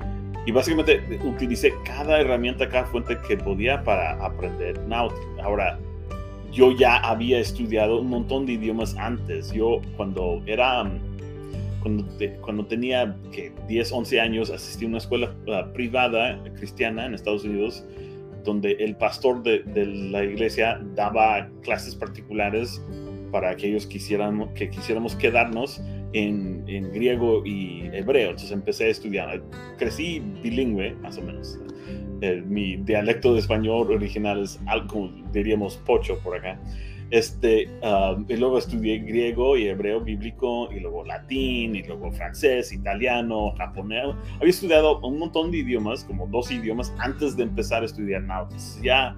Y 0.46 0.52
básicamente 0.52 1.02
utilicé 1.24 1.74
cada 1.84 2.20
herramienta, 2.20 2.68
cada 2.68 2.86
fuente 2.86 3.18
que 3.26 3.36
podía 3.36 3.84
para 3.84 4.12
aprender 4.24 4.80
náutico. 4.86 5.42
Ahora, 5.42 5.78
yo 6.52 6.72
ya 6.72 6.96
había 6.96 7.38
estudiado 7.38 8.00
un 8.00 8.08
montón 8.08 8.46
de 8.46 8.52
idiomas 8.52 8.96
antes. 8.96 9.52
Yo 9.52 9.80
cuando 9.96 10.42
era 10.46 10.90
cuando, 11.82 12.04
cuando 12.40 12.66
tenía 12.66 13.14
que 13.30 13.52
10, 13.68 13.92
11 13.92 14.20
años, 14.20 14.50
asistí 14.50 14.84
a 14.84 14.88
una 14.88 14.98
escuela 14.98 15.34
uh, 15.46 15.72
privada 15.72 16.42
cristiana 16.56 17.06
en 17.06 17.14
Estados 17.14 17.44
Unidos, 17.44 17.84
donde 18.48 18.72
el 18.80 18.96
pastor 18.96 19.42
de, 19.42 19.62
de, 19.62 19.84
la 19.84 20.24
iglesia 20.24 20.80
daba 20.94 21.50
clases 21.62 21.94
particulares 21.94 22.82
para 23.30 23.50
aquellos 23.50 23.86
quisieran, 23.86 24.54
que 24.54 24.70
quisiéramos 24.70 25.14
quedarnos 25.14 25.82
en, 26.14 26.64
en, 26.66 26.90
griego 26.90 27.44
y 27.44 27.90
hebreo. 27.92 28.30
Entonces 28.30 28.52
empecé 28.52 28.86
a 28.86 28.88
estudiar. 28.88 29.42
Crecí 29.76 30.20
bilingüe, 30.42 30.94
más 31.02 31.18
o 31.18 31.22
menos. 31.22 31.58
mi 32.46 32.76
dialecto 32.76 33.34
de 33.34 33.40
español 33.40 33.92
original 33.92 34.42
es 34.42 34.58
algo, 34.66 35.10
diríamos, 35.30 35.76
pocho 35.76 36.18
por 36.20 36.38
acá. 36.38 36.58
Este, 37.10 37.70
um, 37.82 38.26
y 38.28 38.36
luego 38.36 38.58
estudié 38.58 38.98
griego 38.98 39.56
y 39.56 39.66
hebreo 39.66 40.00
bíblico, 40.00 40.70
y 40.70 40.80
luego 40.80 41.04
latín, 41.04 41.74
y 41.74 41.82
luego 41.82 42.12
francés, 42.12 42.70
italiano, 42.72 43.54
japonés. 43.56 44.14
Había 44.36 44.50
estudiado 44.50 45.00
un 45.00 45.18
montón 45.18 45.50
de 45.50 45.58
idiomas, 45.58 46.04
como 46.04 46.26
dos 46.26 46.50
idiomas, 46.50 46.92
antes 46.98 47.36
de 47.36 47.44
empezar 47.44 47.82
a 47.82 47.86
estudiar 47.86 48.22
náutica. 48.22 48.60
Ya 48.82 49.16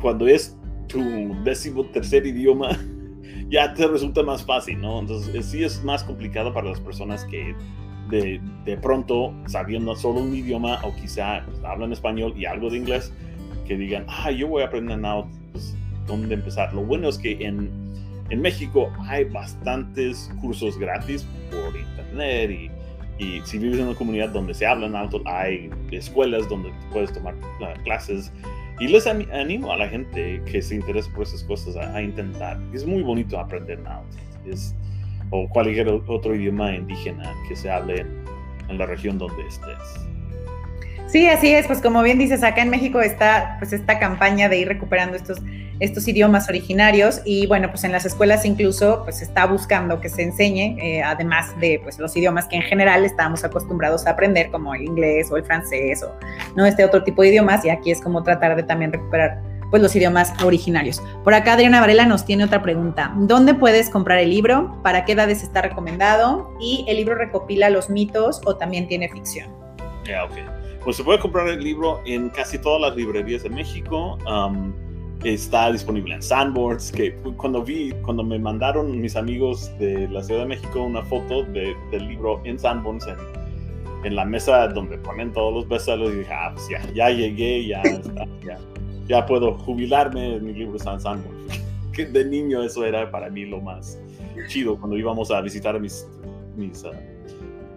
cuando 0.00 0.28
es 0.28 0.56
tu 0.86 1.00
décimo 1.42 1.84
tercer 1.86 2.24
idioma, 2.24 2.70
ya 3.50 3.74
te 3.74 3.88
resulta 3.88 4.22
más 4.22 4.44
fácil, 4.44 4.80
¿no? 4.80 5.00
Entonces 5.00 5.44
sí 5.44 5.64
es 5.64 5.82
más 5.82 6.04
complicado 6.04 6.54
para 6.54 6.68
las 6.68 6.80
personas 6.80 7.24
que 7.24 7.52
de, 8.10 8.40
de 8.64 8.76
pronto, 8.76 9.34
sabiendo 9.46 9.96
solo 9.96 10.20
un 10.20 10.32
idioma 10.32 10.78
o 10.84 10.94
quizá 10.94 11.44
hablan 11.64 11.92
español 11.92 12.34
y 12.36 12.44
algo 12.44 12.70
de 12.70 12.76
inglés, 12.76 13.12
que 13.66 13.76
digan, 13.76 14.06
ah, 14.08 14.30
yo 14.30 14.46
voy 14.46 14.62
a 14.62 14.66
aprender 14.66 14.96
náutica 14.96 15.45
dónde 16.06 16.34
empezar. 16.34 16.72
Lo 16.72 16.82
bueno 16.82 17.08
es 17.08 17.18
que 17.18 17.32
en, 17.44 17.70
en 18.30 18.40
México 18.40 18.92
hay 19.00 19.24
bastantes 19.24 20.30
cursos 20.40 20.78
gratis 20.78 21.26
por 21.50 21.76
internet 21.76 22.50
y, 22.50 23.24
y, 23.24 23.40
si 23.44 23.58
vives 23.58 23.78
en 23.78 23.86
una 23.86 23.96
comunidad 23.96 24.30
donde 24.30 24.54
se 24.54 24.66
habla 24.66 24.86
alto, 24.98 25.22
hay 25.24 25.70
escuelas 25.90 26.48
donde 26.48 26.72
puedes 26.92 27.12
tomar 27.12 27.34
uh, 27.34 27.82
clases. 27.84 28.32
Y 28.78 28.88
les 28.88 29.06
animo 29.06 29.72
a 29.72 29.76
la 29.78 29.88
gente 29.88 30.42
que 30.44 30.60
se 30.60 30.74
interese 30.74 31.08
por 31.10 31.22
esas 31.22 31.42
cosas 31.44 31.76
a, 31.76 32.02
intentar. 32.02 32.60
Es 32.74 32.84
muy 32.84 33.02
bonito 33.02 33.38
aprender 33.38 33.80
náutica. 33.80 34.22
Es, 34.46 34.74
o 35.30 35.48
cualquier 35.48 35.88
otro 35.88 36.34
idioma 36.34 36.74
indígena 36.74 37.32
que 37.48 37.56
se 37.56 37.70
hable 37.70 38.04
en 38.68 38.78
la 38.78 38.84
región 38.84 39.16
donde 39.16 39.46
estés. 39.46 40.06
Sí, 41.06 41.28
así 41.28 41.54
es, 41.54 41.68
pues 41.68 41.80
como 41.80 42.02
bien 42.02 42.18
dices, 42.18 42.42
acá 42.42 42.62
en 42.62 42.68
México 42.68 43.00
está 43.00 43.56
pues 43.60 43.72
esta 43.72 44.00
campaña 44.00 44.48
de 44.48 44.58
ir 44.58 44.66
recuperando 44.66 45.16
estos, 45.16 45.40
estos 45.78 46.08
idiomas 46.08 46.48
originarios 46.48 47.22
y 47.24 47.46
bueno, 47.46 47.70
pues 47.70 47.84
en 47.84 47.92
las 47.92 48.04
escuelas 48.04 48.44
incluso 48.44 49.02
pues 49.04 49.22
está 49.22 49.46
buscando 49.46 50.00
que 50.00 50.08
se 50.08 50.24
enseñe, 50.24 50.76
eh, 50.82 51.02
además 51.04 51.58
de 51.60 51.80
pues 51.80 52.00
los 52.00 52.16
idiomas 52.16 52.46
que 52.48 52.56
en 52.56 52.62
general 52.62 53.04
estamos 53.04 53.44
acostumbrados 53.44 54.04
a 54.06 54.10
aprender, 54.10 54.50
como 54.50 54.74
el 54.74 54.82
inglés 54.82 55.30
o 55.30 55.36
el 55.36 55.44
francés 55.44 56.02
o 56.02 56.12
no 56.56 56.66
este 56.66 56.84
otro 56.84 57.04
tipo 57.04 57.22
de 57.22 57.28
idiomas 57.28 57.64
y 57.64 57.70
aquí 57.70 57.92
es 57.92 58.00
como 58.00 58.24
tratar 58.24 58.56
de 58.56 58.64
también 58.64 58.92
recuperar 58.92 59.40
pues 59.70 59.80
los 59.82 59.94
idiomas 59.94 60.32
originarios. 60.42 61.00
Por 61.22 61.34
acá 61.34 61.52
Adriana 61.52 61.80
Varela 61.80 62.06
nos 62.06 62.24
tiene 62.24 62.44
otra 62.44 62.62
pregunta. 62.62 63.12
¿Dónde 63.16 63.54
puedes 63.54 63.90
comprar 63.90 64.18
el 64.18 64.30
libro? 64.30 64.80
¿Para 64.82 65.04
qué 65.04 65.12
edades 65.12 65.44
está 65.44 65.62
recomendado? 65.62 66.52
¿Y 66.60 66.84
el 66.88 66.96
libro 66.96 67.14
recopila 67.14 67.70
los 67.70 67.90
mitos 67.90 68.40
o 68.44 68.56
también 68.56 68.88
tiene 68.88 69.08
ficción? 69.08 69.48
Ya, 70.04 70.24
ok 70.24 70.55
pues 70.86 70.98
se 70.98 71.02
puede 71.02 71.18
comprar 71.18 71.48
el 71.48 71.64
libro 71.64 72.00
en 72.06 72.28
casi 72.28 72.58
todas 72.58 72.80
las 72.80 72.96
librerías 72.96 73.42
de 73.42 73.50
México. 73.50 74.16
está 75.24 75.72
disponible 75.72 76.14
en 76.14 76.22
Sandboards, 76.22 76.92
que 76.92 77.12
cuando 77.36 77.64
vi, 77.64 77.90
cuando 78.04 78.22
me 78.22 78.38
mandaron 78.38 79.00
mis 79.00 79.16
amigos 79.16 79.76
de 79.80 80.06
la 80.08 80.22
Ciudad 80.22 80.42
de 80.42 80.46
México 80.46 80.80
una 80.80 81.02
foto 81.02 81.42
de, 81.42 81.74
del 81.90 82.06
libro 82.06 82.40
en 82.44 82.56
Sanborns, 82.56 83.04
en, 83.08 83.16
en, 84.04 84.14
la 84.14 84.24
mesa 84.24 84.68
donde 84.68 84.96
ponen 84.98 85.32
todos 85.32 85.52
los 85.54 85.68
bestsellers, 85.68 86.14
y 86.14 86.18
dije, 86.18 86.32
ah, 86.32 86.52
pues 86.54 86.68
ya, 86.68 86.80
ya 86.94 87.10
llegué, 87.10 87.66
ya 87.66 87.82
está, 87.82 88.24
ya, 88.46 88.58
ya 89.08 89.26
puedo 89.26 89.54
jubilarme, 89.54 90.38
mi 90.38 90.52
libro 90.52 90.76
está 90.76 90.92
en 90.92 91.00
Sanborns. 91.00 91.62
de 92.12 92.24
niño 92.26 92.62
eso 92.62 92.84
era 92.84 93.10
para 93.10 93.28
mí 93.28 93.44
lo 93.44 93.60
más 93.60 93.98
chido, 94.46 94.78
cuando 94.78 94.96
íbamos 94.96 95.32
a 95.32 95.40
visitar 95.40 95.74
a 95.74 95.80
mis, 95.80 96.06
mis 96.54 96.84
uh, 96.84 96.92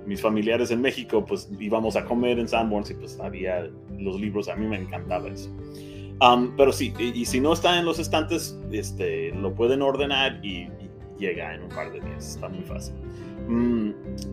mis 0.10 0.22
familiares 0.22 0.72
en 0.72 0.82
México, 0.82 1.24
pues 1.24 1.48
íbamos 1.60 1.95
a 1.95 2.04
comer 2.04 2.39
en 2.39 2.48
Sanborns 2.48 2.89
y 2.89 2.95
pues 2.95 3.19
había 3.19 3.69
los 3.95 4.19
libros, 4.19 4.50
a 4.50 4.56
mí 4.56 4.65
me 4.65 4.78
encantaba 4.78 5.28
eso. 5.28 5.52
Um, 6.19 6.56
pero 6.58 6.74
sí, 6.74 6.91
y, 6.98 7.24
si 7.26 7.39
no 7.39 7.54
está 7.54 7.78
en 7.78 7.86
los 7.86 8.00
estantes, 8.00 8.60
este, 8.72 9.32
lo 9.36 9.54
pueden 9.54 9.84
ordenar 9.84 10.43
y, 10.43 10.67
llega 11.19 11.54
en 11.54 11.63
un 11.63 11.69
par 11.69 11.91
de 11.91 12.00
días, 12.00 12.36
está 12.36 12.48
muy 12.48 12.63
fácil. 12.63 12.95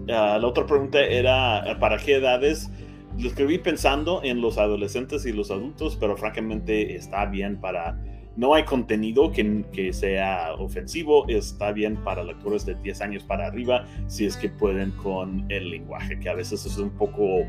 Ah, 0.09 0.39
la 0.41 0.47
otra 0.47 0.65
pregunta 0.67 1.01
era, 1.01 1.77
¿para 1.81 1.99
qué 1.99 2.15
edades? 2.15 2.71
Lo 3.19 3.29
escribí 3.29 3.59
pensando 3.59 4.21
en 4.23 4.41
los 4.41 4.57
adolescentes 4.57 5.27
y 5.27 5.33
los 5.33 5.51
adultos, 5.51 5.97
pero 5.97 6.17
francamente 6.17 6.95
está 6.95 7.27
bien 7.27 7.61
para 7.61 7.99
no 8.37 8.55
hay 8.55 8.65
contenido 8.65 9.33
que, 9.33 9.65
que, 9.73 9.93
sea 9.93 10.55
ofensivo, 10.55 11.27
está 11.29 11.73
bien 11.73 11.97
para 11.97 12.23
lectores 12.23 12.67
de 12.67 12.75
10 12.75 13.01
años 13.01 13.23
para 13.25 13.47
arriba, 13.47 13.87
si 14.09 14.27
es 14.27 14.37
que 14.37 14.49
pueden 14.49 14.91
con 14.93 15.47
el 15.49 15.71
lenguaje, 15.71 16.19
que 16.19 16.29
a 16.29 16.35
veces 16.35 16.67
es 16.67 16.77
un 16.77 16.91
poco, 16.91 17.45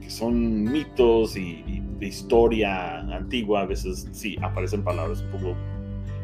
que 0.00 0.10
son 0.10 0.64
mitos 0.64 1.36
y, 1.36 1.82
de 1.98 2.08
historia 2.08 2.98
antigua, 2.98 3.62
a 3.62 3.66
veces 3.66 4.06
sí 4.12 4.36
aparecen 4.42 4.84
palabras 4.84 5.22
un 5.22 5.30
poco 5.30 5.56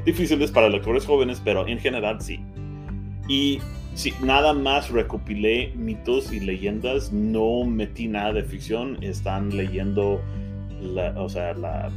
difíciles 0.04 0.50
para 0.50 0.68
lectores 0.68 1.06
jóvenes, 1.06 1.40
pero 1.42 1.66
en 1.66 1.78
general 1.78 2.20
sí. 2.20 2.40
Y 3.26 3.60
sí, 3.94 4.12
nada 4.22 4.52
más 4.52 4.90
recopilé 4.90 5.72
mitos 5.76 6.30
y 6.30 6.40
leyendas, 6.40 7.10
no 7.10 7.64
metí 7.64 8.06
nada 8.06 8.34
de 8.34 8.42
ficción, 8.42 9.02
están 9.02 9.56
leyendo, 9.56 10.20
o 11.16 11.28
sea, 11.30 11.54
la 11.54 11.90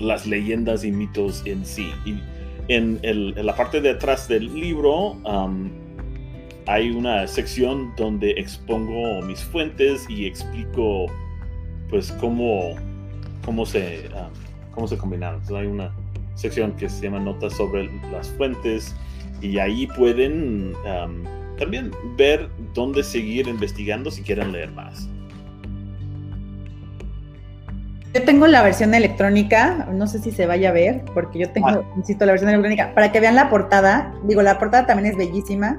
las 0.00 0.26
leyendas 0.26 0.84
y 0.84 0.92
mitos 0.92 1.42
en 1.46 1.64
sí. 1.64 1.90
Y 2.04 2.20
en, 2.68 3.00
la 3.46 3.54
parte 3.54 3.80
de 3.80 3.90
atrás 3.90 4.28
del 4.28 4.52
libro 4.54 5.12
um, 5.24 5.70
hay 6.66 6.90
una 6.90 7.26
sección 7.26 7.92
donde 7.96 8.32
expongo 8.32 9.22
mis 9.22 9.40
fuentes 9.40 10.08
y 10.08 10.26
explico 10.26 11.06
pues 11.88 12.10
cómo, 12.20 12.74
cómo, 13.44 13.64
se, 13.64 14.08
um, 14.14 14.72
cómo 14.72 14.88
se 14.88 14.98
combinaron. 14.98 15.40
hay 15.54 15.66
una 15.66 15.92
sección 16.34 16.72
que 16.72 16.88
se 16.88 17.04
llama 17.04 17.20
Notas 17.20 17.54
sobre 17.54 17.88
las 18.10 18.28
fuentes 18.30 18.94
y 19.40 19.58
ahí 19.58 19.86
pueden 19.86 20.74
um, 20.84 21.24
también 21.56 21.90
ver 22.16 22.48
dónde 22.74 23.02
seguir 23.02 23.48
investigando 23.48 24.10
si 24.10 24.22
quieren 24.22 24.52
leer 24.52 24.70
más. 24.72 25.08
Yo 28.16 28.22
tengo 28.22 28.46
la 28.46 28.62
versión 28.62 28.94
electrónica, 28.94 29.88
no 29.92 30.06
sé 30.06 30.20
si 30.20 30.30
se 30.30 30.46
vaya 30.46 30.70
a 30.70 30.72
ver, 30.72 31.04
porque 31.12 31.38
yo 31.38 31.50
tengo, 31.50 31.68
ah. 31.68 31.82
insisto, 31.98 32.24
la 32.24 32.32
versión 32.32 32.48
electrónica, 32.48 32.94
para 32.94 33.12
que 33.12 33.20
vean 33.20 33.34
la 33.34 33.50
portada. 33.50 34.14
Digo, 34.22 34.40
la 34.40 34.58
portada 34.58 34.86
también 34.86 35.12
es 35.12 35.18
bellísima. 35.18 35.78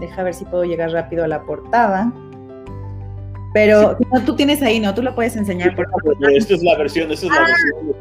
Deja 0.00 0.24
ver 0.24 0.34
si 0.34 0.44
puedo 0.44 0.64
llegar 0.64 0.90
rápido 0.90 1.22
a 1.22 1.28
la 1.28 1.44
portada. 1.44 2.12
Pero 3.52 3.98
no, 4.10 4.24
tú 4.24 4.34
tienes 4.34 4.62
ahí, 4.62 4.80
¿no? 4.80 4.94
Tú 4.94 5.02
lo 5.02 5.14
puedes 5.14 5.36
enseñar. 5.36 5.76
Por 5.76 5.88
favor. 5.90 6.16
Esta 6.34 6.54
es 6.54 6.62
la 6.62 6.76
versión, 6.78 7.12
esta 7.12 7.26
es 7.26 7.32
la 7.32 7.38
ah, 7.38 7.46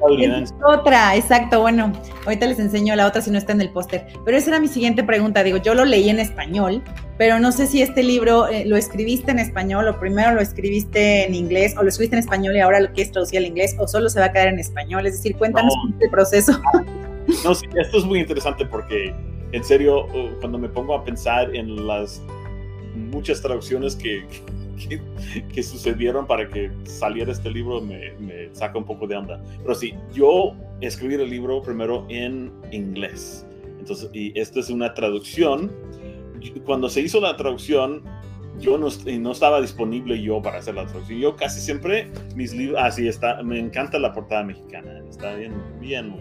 versión 0.08 0.44
Es 0.44 0.54
otra, 0.66 1.16
exacto. 1.16 1.60
Bueno, 1.62 1.92
ahorita 2.26 2.46
les 2.46 2.60
enseño 2.60 2.96
la 2.96 3.06
otra 3.06 3.22
si 3.22 3.32
no 3.32 3.38
está 3.38 3.52
en 3.52 3.62
el 3.62 3.70
póster. 3.70 4.08
Pero 4.24 4.38
esa 4.38 4.52
era 4.52 4.60
mi 4.60 4.70
siguiente 4.70 5.04
pregunta. 5.04 5.44
Digo, 5.44 5.58
yo 5.58 5.74
lo 5.74 5.84
leí 5.84 6.10
en 6.10 6.20
español, 6.20 6.82
pero 7.18 7.40
no 7.40 7.52
sé 7.52 7.68
si 7.68 7.82
este 7.82 8.02
libro 8.02 8.48
eh, 8.48 8.64
lo 8.66 8.78
escribiste 8.78 9.32
en 9.32 9.40
español 9.40 9.88
o 9.90 10.00
primero 10.00 10.32
lo 10.32 10.42
escribiste 10.42 11.26
en 11.26 11.36
inglés 11.36 11.76
o 11.78 11.84
lo 11.84 11.90
escribiste 11.90 12.16
en 12.16 12.22
español 12.22 12.56
y 12.56 12.60
ahora 12.62 12.80
lo 12.80 12.88
quieres 12.94 13.12
traducir 13.12 13.40
al 13.40 13.46
inglés 13.46 13.76
o 13.78 13.88
solo 13.88 14.10
se 14.10 14.20
va 14.20 14.28
a 14.28 14.32
quedar 14.32 14.48
en 14.48 14.60
español. 14.60 15.06
Es 15.06 15.18
decir, 15.18 15.36
cuéntanos 15.36 15.74
el 16.00 16.10
proceso. 16.10 16.54
No, 17.46 17.54
sí, 17.54 17.66
esto 17.76 18.00
es 18.00 18.04
muy 18.04 18.20
interesante 18.20 18.66
porque 18.66 19.16
en 19.52 19.64
serio, 19.64 20.06
uh, 20.08 20.40
cuando 20.40 20.58
me 20.58 20.68
pongo 20.68 20.96
a 20.96 21.06
pensar 21.06 21.56
en 21.56 21.88
las 21.88 22.22
muchas 22.96 23.42
traducciones 23.42 23.96
que 23.96 24.26
que, 24.26 24.61
sucedieron 25.64 26.28
para 26.28 26.48
que 26.48 26.72
saliera 26.84 27.32
este 27.32 27.50
libro 27.50 27.82
me, 27.82 28.14
saca 28.54 28.78
un 28.78 28.86
poco 28.86 29.08
de 29.08 29.16
onda. 29.16 29.42
Pero 29.62 29.76
sí, 29.76 29.94
yo 30.14 30.54
escribí 30.82 31.16
el 31.16 31.30
libro 31.30 31.62
primero 31.62 32.06
en 32.10 32.52
inglés. 32.72 33.46
Entonces, 33.80 34.10
y 34.14 34.38
esta 34.40 34.60
es 34.60 34.70
una 34.70 34.94
traducción. 34.94 35.72
Cuando 36.66 36.90
se 36.90 37.02
hizo 37.02 37.20
la 37.20 37.36
traducción, 37.36 38.04
yo 38.60 38.78
no, 38.78 38.88
no, 39.20 39.32
estaba 39.32 39.62
disponible 39.62 40.22
yo 40.22 40.42
para 40.42 40.60
hacer 40.60 40.76
la 40.76 40.86
traducción. 40.86 41.20
Yo 41.20 41.36
casi 41.36 41.60
siempre 41.60 42.12
mis 42.36 42.54
libros, 42.54 42.82
así 42.82 43.08
está, 43.08 43.42
me 43.44 43.60
encanta 43.60 44.00
la 44.00 44.14
portada 44.14 44.44
mexicana, 44.44 45.02
está 45.10 45.36
bien, 45.36 45.54
bien 45.80 46.14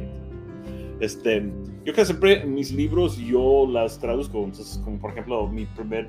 Este, 1.01 1.51
yo 1.85 1.93
casi 1.93 2.07
siempre 2.07 2.45
mis 2.45 2.73
libros 2.73 3.19
yo 3.19 3.67
las 3.71 3.99
traduzco, 3.99 4.45
entonces 4.45 4.81
como 4.85 4.99
por 4.99 5.11
ejemplo 5.11 5.47
mi 5.49 5.67
primer 5.67 6.09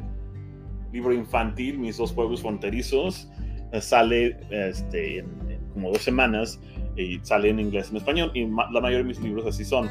libro 0.91 1.13
infantil, 1.13 1.79
Mis 1.79 1.97
dos 1.97 2.11
pueblos 2.13 2.41
fronterizos, 2.41 3.29
eh, 3.71 3.81
sale 3.81 4.37
este, 4.49 5.19
en, 5.19 5.27
como 5.73 5.91
dos 5.91 6.01
semanas 6.01 6.59
y 6.97 7.19
sale 7.21 7.49
en 7.49 7.59
inglés 7.59 7.89
en 7.89 7.97
español 7.97 8.31
y 8.33 8.45
la 8.45 8.81
mayoría 8.81 8.99
de 8.99 9.03
mis 9.05 9.21
libros 9.21 9.45
así 9.45 9.63
son. 9.63 9.89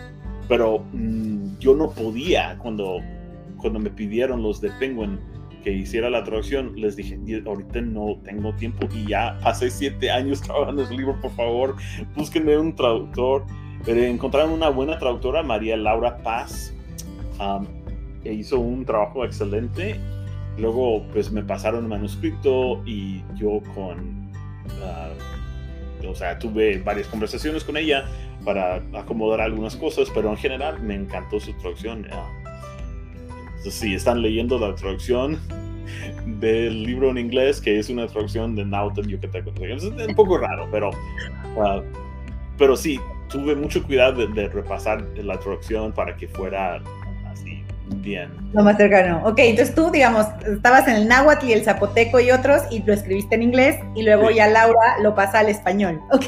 Pero 0.48 0.84
mm, 0.92 1.58
yo 1.58 1.74
no 1.74 1.90
podía 1.90 2.58
cuando, 2.58 2.98
cuando 3.56 3.78
me 3.78 3.90
pidieron 3.90 4.42
los 4.42 4.60
de 4.60 4.70
Penguin 4.78 5.18
que 5.62 5.72
hiciera 5.72 6.08
la 6.08 6.24
traducción, 6.24 6.72
les 6.76 6.96
dije, 6.96 7.18
ahorita 7.46 7.82
no 7.82 8.18
tengo 8.24 8.54
tiempo 8.54 8.88
y 8.94 9.08
ya 9.08 9.38
pasé 9.42 9.70
siete 9.70 10.10
años 10.10 10.40
trabajando 10.42 10.82
en 10.82 10.86
ese 10.86 10.96
libro, 10.96 11.20
por 11.20 11.30
favor, 11.32 11.76
búsquenme 12.16 12.58
un 12.58 12.74
traductor. 12.74 13.44
Pero 13.84 14.02
encontraron 14.02 14.52
una 14.52 14.68
buena 14.68 14.98
traductora, 14.98 15.42
María 15.42 15.74
Laura 15.74 16.18
Paz, 16.22 16.74
e 18.24 18.32
hizo 18.34 18.60
un 18.60 18.84
trabajo 18.84 19.24
excelente 19.24 19.98
Luego, 20.58 21.06
pues 21.12 21.30
me 21.30 21.42
pasaron 21.42 21.84
el 21.84 21.88
manuscrito 21.88 22.82
y 22.84 23.22
yo 23.36 23.60
con, 23.74 24.30
ah, 24.82 25.10
o 26.06 26.14
sea, 26.14 26.38
tuve 26.38 26.78
varias 26.78 27.06
conversaciones 27.08 27.64
con 27.64 27.76
ella 27.76 28.04
para 28.44 28.82
acomodar 28.94 29.40
algunas 29.40 29.76
cosas, 29.76 30.10
pero 30.14 30.30
en 30.30 30.36
general 30.36 30.82
me 30.82 30.94
encantó 30.94 31.40
su 31.40 31.52
traducción. 31.54 32.06
Entonces, 33.56 33.74
si 33.74 33.94
están 33.94 34.22
leyendo 34.22 34.58
la 34.58 34.74
traducción 34.74 35.38
del 36.26 36.82
libro 36.84 37.10
en 37.10 37.18
inglés, 37.18 37.60
que 37.60 37.78
es 37.78 37.90
una 37.90 38.06
traducción 38.06 38.54
de 38.54 38.64
Naughton 38.64 39.08
Yucateco. 39.08 39.52
Es 39.64 39.84
un 39.84 40.14
poco 40.14 40.38
raro, 40.38 40.68
pero, 40.70 40.90
uh, 40.90 41.82
pero 42.56 42.76
sí, 42.76 43.00
tuve 43.28 43.54
mucho 43.54 43.82
cuidado 43.82 44.26
de, 44.26 44.48
repasar 44.48 45.02
la 45.16 45.38
traducción 45.38 45.92
para 45.92 46.16
que 46.16 46.28
fuera 46.28 46.82
bien. 47.96 48.30
Lo 48.52 48.62
más 48.62 48.76
cercano. 48.76 49.22
Ok, 49.24 49.38
entonces 49.38 49.74
tú, 49.74 49.90
digamos, 49.90 50.26
estabas 50.46 50.88
en 50.88 50.96
el 50.96 51.08
náhuatl 51.08 51.46
y 51.46 51.52
el 51.52 51.62
zapoteco 51.62 52.20
y 52.20 52.30
otros 52.30 52.62
y 52.70 52.82
lo 52.82 52.92
escribiste 52.92 53.34
en 53.34 53.42
inglés 53.42 53.78
y 53.94 54.02
luego 54.02 54.30
ya 54.30 54.48
Laura 54.48 54.98
lo 55.02 55.14
pasa 55.14 55.40
al 55.40 55.48
español. 55.48 56.00
Ok, 56.12 56.26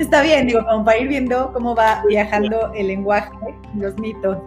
está 0.00 0.22
bien, 0.22 0.46
digo, 0.46 0.64
como 0.66 0.84
para 0.84 0.98
ir 0.98 1.08
viendo 1.08 1.52
cómo 1.52 1.74
va 1.74 2.02
viajando 2.08 2.72
el 2.74 2.88
lenguaje, 2.88 3.30
los 3.74 3.96
mitos. 3.98 4.38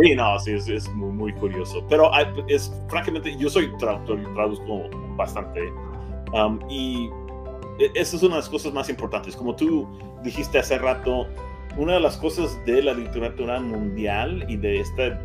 Sí, 0.00 0.14
no, 0.14 0.38
sí, 0.38 0.52
es, 0.52 0.88
muy, 0.94 1.10
muy, 1.10 1.32
curioso. 1.32 1.84
Pero 1.88 2.10
es, 2.46 2.72
francamente, 2.88 3.36
yo 3.36 3.48
soy 3.48 3.76
traductor 3.78 4.20
y 4.20 4.34
traduzco 4.34 4.82
bastante. 5.16 5.72
Um, 6.32 6.60
y 6.68 7.10
e, 7.80 7.90
esa 7.94 8.16
es 8.16 8.22
una 8.22 8.36
de 8.36 8.40
las 8.42 8.48
cosas 8.48 8.72
más 8.72 8.88
importantes. 8.88 9.34
Como 9.34 9.56
tú 9.56 9.88
dijiste 10.22 10.58
hace 10.58 10.78
rato, 10.78 11.26
una 11.78 11.94
de 11.94 12.00
las 12.00 12.16
cosas 12.16 12.58
de 12.66 12.82
la 12.82 12.92
literatura 12.92 13.60
mundial 13.60 14.44
y 14.48 14.56
de 14.56 14.80
este 14.80 15.16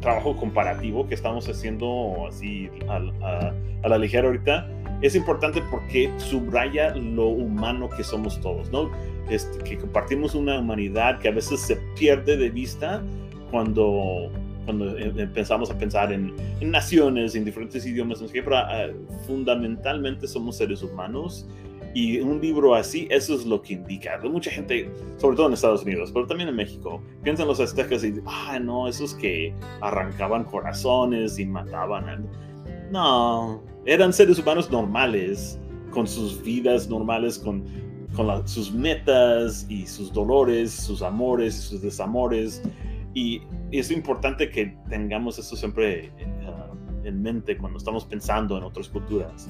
trabajo 0.00 0.36
comparativo 0.36 1.06
que 1.08 1.14
estamos 1.14 1.48
haciendo 1.48 2.26
así 2.28 2.68
a, 2.88 3.52
a 3.82 3.88
la 3.88 3.98
ligera 3.98 4.26
ahorita 4.26 4.68
es 5.02 5.16
importante 5.16 5.62
porque 5.70 6.10
subraya 6.18 6.94
lo 6.94 7.26
humano 7.26 7.90
que 7.90 8.04
somos 8.04 8.40
todos, 8.40 8.70
¿no? 8.70 8.90
Este, 9.28 9.62
que 9.64 9.76
compartimos 9.76 10.34
una 10.34 10.58
humanidad 10.60 11.18
que 11.18 11.28
a 11.28 11.32
veces 11.32 11.60
se 11.60 11.76
pierde 11.98 12.36
de 12.36 12.50
vista 12.50 13.02
cuando, 13.50 14.30
cuando 14.64 14.96
em, 14.96 15.18
empezamos 15.18 15.70
a 15.70 15.78
pensar 15.78 16.12
en, 16.12 16.34
naciones, 16.62 17.34
en 17.34 17.44
diferentes 17.44 17.84
idiomas, 17.84 18.22
pero 18.32 18.56
ah, 18.56 18.88
fundamentalmente 19.26 20.28
somos 20.28 20.56
seres 20.56 20.82
humanos 20.82 21.48
y 21.94 22.20
un 22.20 22.40
libro 22.40 22.74
así, 22.74 23.06
eso 23.10 23.34
es 23.34 23.44
lo 23.44 23.60
que 23.60 23.74
indica. 23.74 24.18
Mucha 24.24 24.50
gente, 24.50 24.90
sobre 25.18 25.36
todo 25.36 25.48
en 25.48 25.52
Estados 25.52 25.82
Unidos, 25.82 26.10
pero 26.12 26.26
también 26.26 26.48
en 26.48 26.56
México, 26.56 27.02
piensan 27.22 27.48
los 27.48 27.60
aztecas 27.60 28.02
y, 28.04 28.14
ah, 28.26 28.58
no, 28.58 28.88
esos 28.88 29.14
que 29.14 29.54
arrancaban 29.80 30.44
corazones 30.44 31.38
y 31.38 31.46
mataban. 31.46 32.26
No, 32.90 33.62
eran 33.84 34.12
seres 34.12 34.38
humanos 34.38 34.70
normales, 34.70 35.58
con 35.90 36.06
sus 36.06 36.42
vidas 36.42 36.88
normales, 36.88 37.38
con, 37.38 37.64
con 38.16 38.48
sus 38.48 38.72
metas 38.72 39.66
y 39.68 39.86
sus 39.86 40.12
dolores, 40.12 40.72
sus 40.72 41.02
amores 41.02 41.58
y 41.58 41.60
sus 41.60 41.82
desamores. 41.82 42.62
Y, 43.14 43.42
es 43.70 43.90
importante 43.90 44.50
que 44.50 44.76
tengamos 44.90 45.38
eso 45.38 45.56
siempre 45.56 46.12
eh, 46.18 46.26
en 47.04 47.22
mente 47.22 47.56
cuando 47.56 47.78
estamos 47.78 48.04
pensando 48.04 48.58
en 48.58 48.64
otras 48.64 48.88
culturas. 48.88 49.48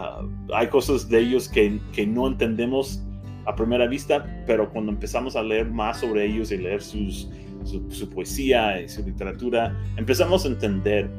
Ah, 0.00 0.22
hay 0.54 0.68
cosas 0.68 1.10
de 1.10 1.20
ellos 1.20 1.46
que, 1.46 1.78
que, 1.92 2.06
no 2.06 2.26
entendemos 2.26 3.02
a 3.44 3.54
primera 3.54 3.86
vista, 3.86 4.24
pero 4.46 4.70
cuando 4.70 4.92
empezamos 4.92 5.36
a 5.36 5.42
leer 5.42 5.70
más 5.70 6.00
sobre 6.00 6.24
ellos 6.24 6.50
y 6.52 6.56
leer 6.56 6.80
sus, 6.80 7.28
su, 7.64 8.08
poesía 8.08 8.80
y 8.80 8.88
su 8.88 9.04
literatura, 9.04 9.78
empezamos 9.98 10.46
a 10.46 10.48
entender 10.48 11.10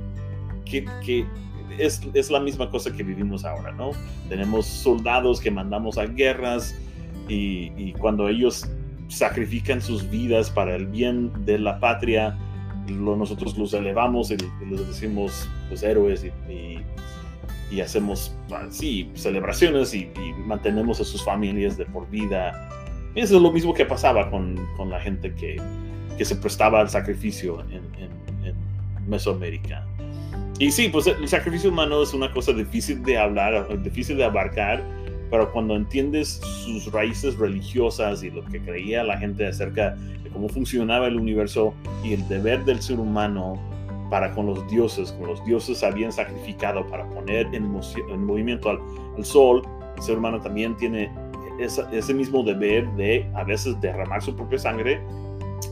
que, 0.65 0.86
que 1.06 1.28
es, 1.78 2.02
es, 2.15 2.32
la 2.32 2.39
misma 2.39 2.72
cosa 2.72 2.91
que 2.91 3.04
vivimos 3.04 3.46
ahora, 3.46 3.72
¿no? 3.72 3.91
Tenemos 4.30 4.65
soldados 4.65 5.39
que 5.39 5.52
mandamos 5.52 6.00
a 6.00 6.08
guerras 6.08 6.76
y, 7.30 7.72
y 7.78 7.94
cuando 7.94 8.30
ellos 8.30 8.67
sacrifican 9.10 9.80
sus 9.80 10.10
vidas 10.10 10.50
para 10.50 10.76
el 10.76 10.88
bien 10.88 11.32
de 11.46 11.60
la 11.60 11.80
patria, 11.80 12.36
nosotros 12.88 13.58
los 13.58 13.74
elevamos 13.74 14.32
y, 14.32 14.38
les 14.70 14.88
decimos 14.88 15.48
pues 15.70 15.84
héroes 15.84 16.24
y, 16.24 16.52
y, 16.52 16.80
hacemos 17.80 18.36
sí, 18.70 19.10
celebraciones 19.14 19.94
y, 19.94 20.10
mantenemos 20.46 21.00
a 21.00 21.06
sus 21.06 21.24
familias 21.24 21.78
de 21.78 21.86
por 21.86 22.10
vida. 22.10 22.70
Eso 23.16 23.38
es 23.38 23.42
lo 23.42 23.52
mismo 23.52 23.74
que 23.74 23.86
pasaba 23.86 24.30
con, 24.30 24.58
con 24.76 24.90
la 24.90 25.00
gente 25.00 25.34
que, 25.34 25.56
que, 26.18 26.26
se 26.26 26.36
prestaba 26.36 26.82
al 26.82 26.90
sacrificio 26.90 27.62
en, 27.62 27.84
en, 28.02 28.12
Mesoamérica. 29.08 29.86
Y 30.60 30.72
sí, 30.72 30.90
pues 30.90 31.08
el 31.08 31.28
sacrificio 31.28 31.72
humano 31.72 32.04
es 32.04 32.14
una 32.14 32.32
cosa 32.32 32.54
difícil 32.54 33.02
de 33.04 33.18
hablar, 33.18 33.82
difícil 33.82 34.18
de 34.18 34.26
abarcar, 34.26 34.84
pero 35.32 35.52
cuando 35.52 35.76
entiendes 35.76 36.40
sus 36.66 36.92
raíces 36.92 37.38
religiosas 37.38 38.22
y 38.22 38.30
lo 38.30 38.46
que 38.46 38.62
creía 38.62 39.04
la 39.04 39.18
gente 39.18 39.48
acerca 39.48 39.96
de 39.96 40.30
cómo 40.30 40.50
funcionaba 40.50 41.08
el 41.08 41.18
universo 41.18 41.74
y 42.04 42.14
el 42.14 42.28
deber 42.28 42.64
del 42.66 42.82
ser 42.82 43.00
humano 43.00 43.60
para 44.12 44.32
con 44.34 44.45
los 44.45 44.67
dioses, 44.67 45.12
como 45.13 45.28
los 45.28 45.43
dioses 45.43 45.82
habían 45.82 46.12
sacrificado 46.12 46.86
para 46.88 47.10
poner 47.10 47.47
en, 47.54 47.71
movimiento 48.24 48.69
al, 48.69 49.26
sol, 49.26 49.63
el 49.97 50.04
ser 50.04 50.19
humano 50.19 50.39
también 50.39 50.78
tiene 50.78 51.12
ese 51.60 52.13
mismo 52.13 52.43
deber 52.43 52.88
de 52.91 53.28
a 53.34 53.43
veces 53.43 53.80
derramar 53.82 54.21
su 54.21 54.36
propia 54.36 54.60
sangre 54.60 55.02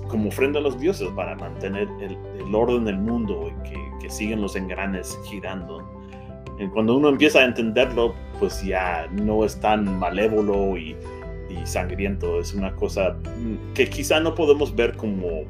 como 0.08 0.30
ofrenda 0.30 0.60
a 0.60 0.63
los 0.63 0.80
dioses 0.80 1.08
para 1.15 1.36
mantener 1.36 1.88
el, 2.02 2.56
orden 2.56 2.86
del 2.86 2.97
mundo 2.97 3.52
y 3.52 3.69
que, 3.69 3.91
que 4.02 4.10
siguen 4.10 4.41
los 4.41 4.56
engranes 4.56 5.19
girando 5.25 5.88
cuando 6.67 6.97
uno 6.97 7.10
empieza 7.10 7.39
a 7.39 7.45
entenderlo, 7.45 8.13
pues 8.38 8.62
ya 8.63 9.08
no 9.12 9.45
es 9.45 9.60
tan 9.60 9.97
malévolo 9.97 10.78
y, 10.78 10.95
sangriento. 11.63 12.39
Es 12.39 12.54
una 12.54 12.73
cosa 12.75 13.17
mm, 13.38 13.73
que 13.73 13.89
quizá 13.89 14.19
no 14.19 14.36
podemos 14.36 14.75
ver 14.75 14.95
como 14.95 15.43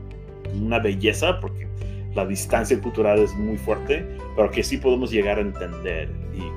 una 0.60 0.80
belleza, 0.80 1.40
porque 1.40 1.68
la 2.16 2.26
distancia 2.26 2.80
cultural 2.82 3.20
es 3.20 3.34
muy 3.36 3.58
fuerte, 3.58 4.06
pero 4.36 4.50
que 4.50 4.64
sí 4.64 4.78
podemos 4.78 5.12
llegar 5.12 5.38
a 5.38 5.42
entender 5.42 6.10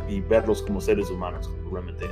y, 0.09 0.21
verlos 0.21 0.62
como 0.62 0.81
seres 0.81 1.11
humanos, 1.11 1.51
realmente. 1.71 2.07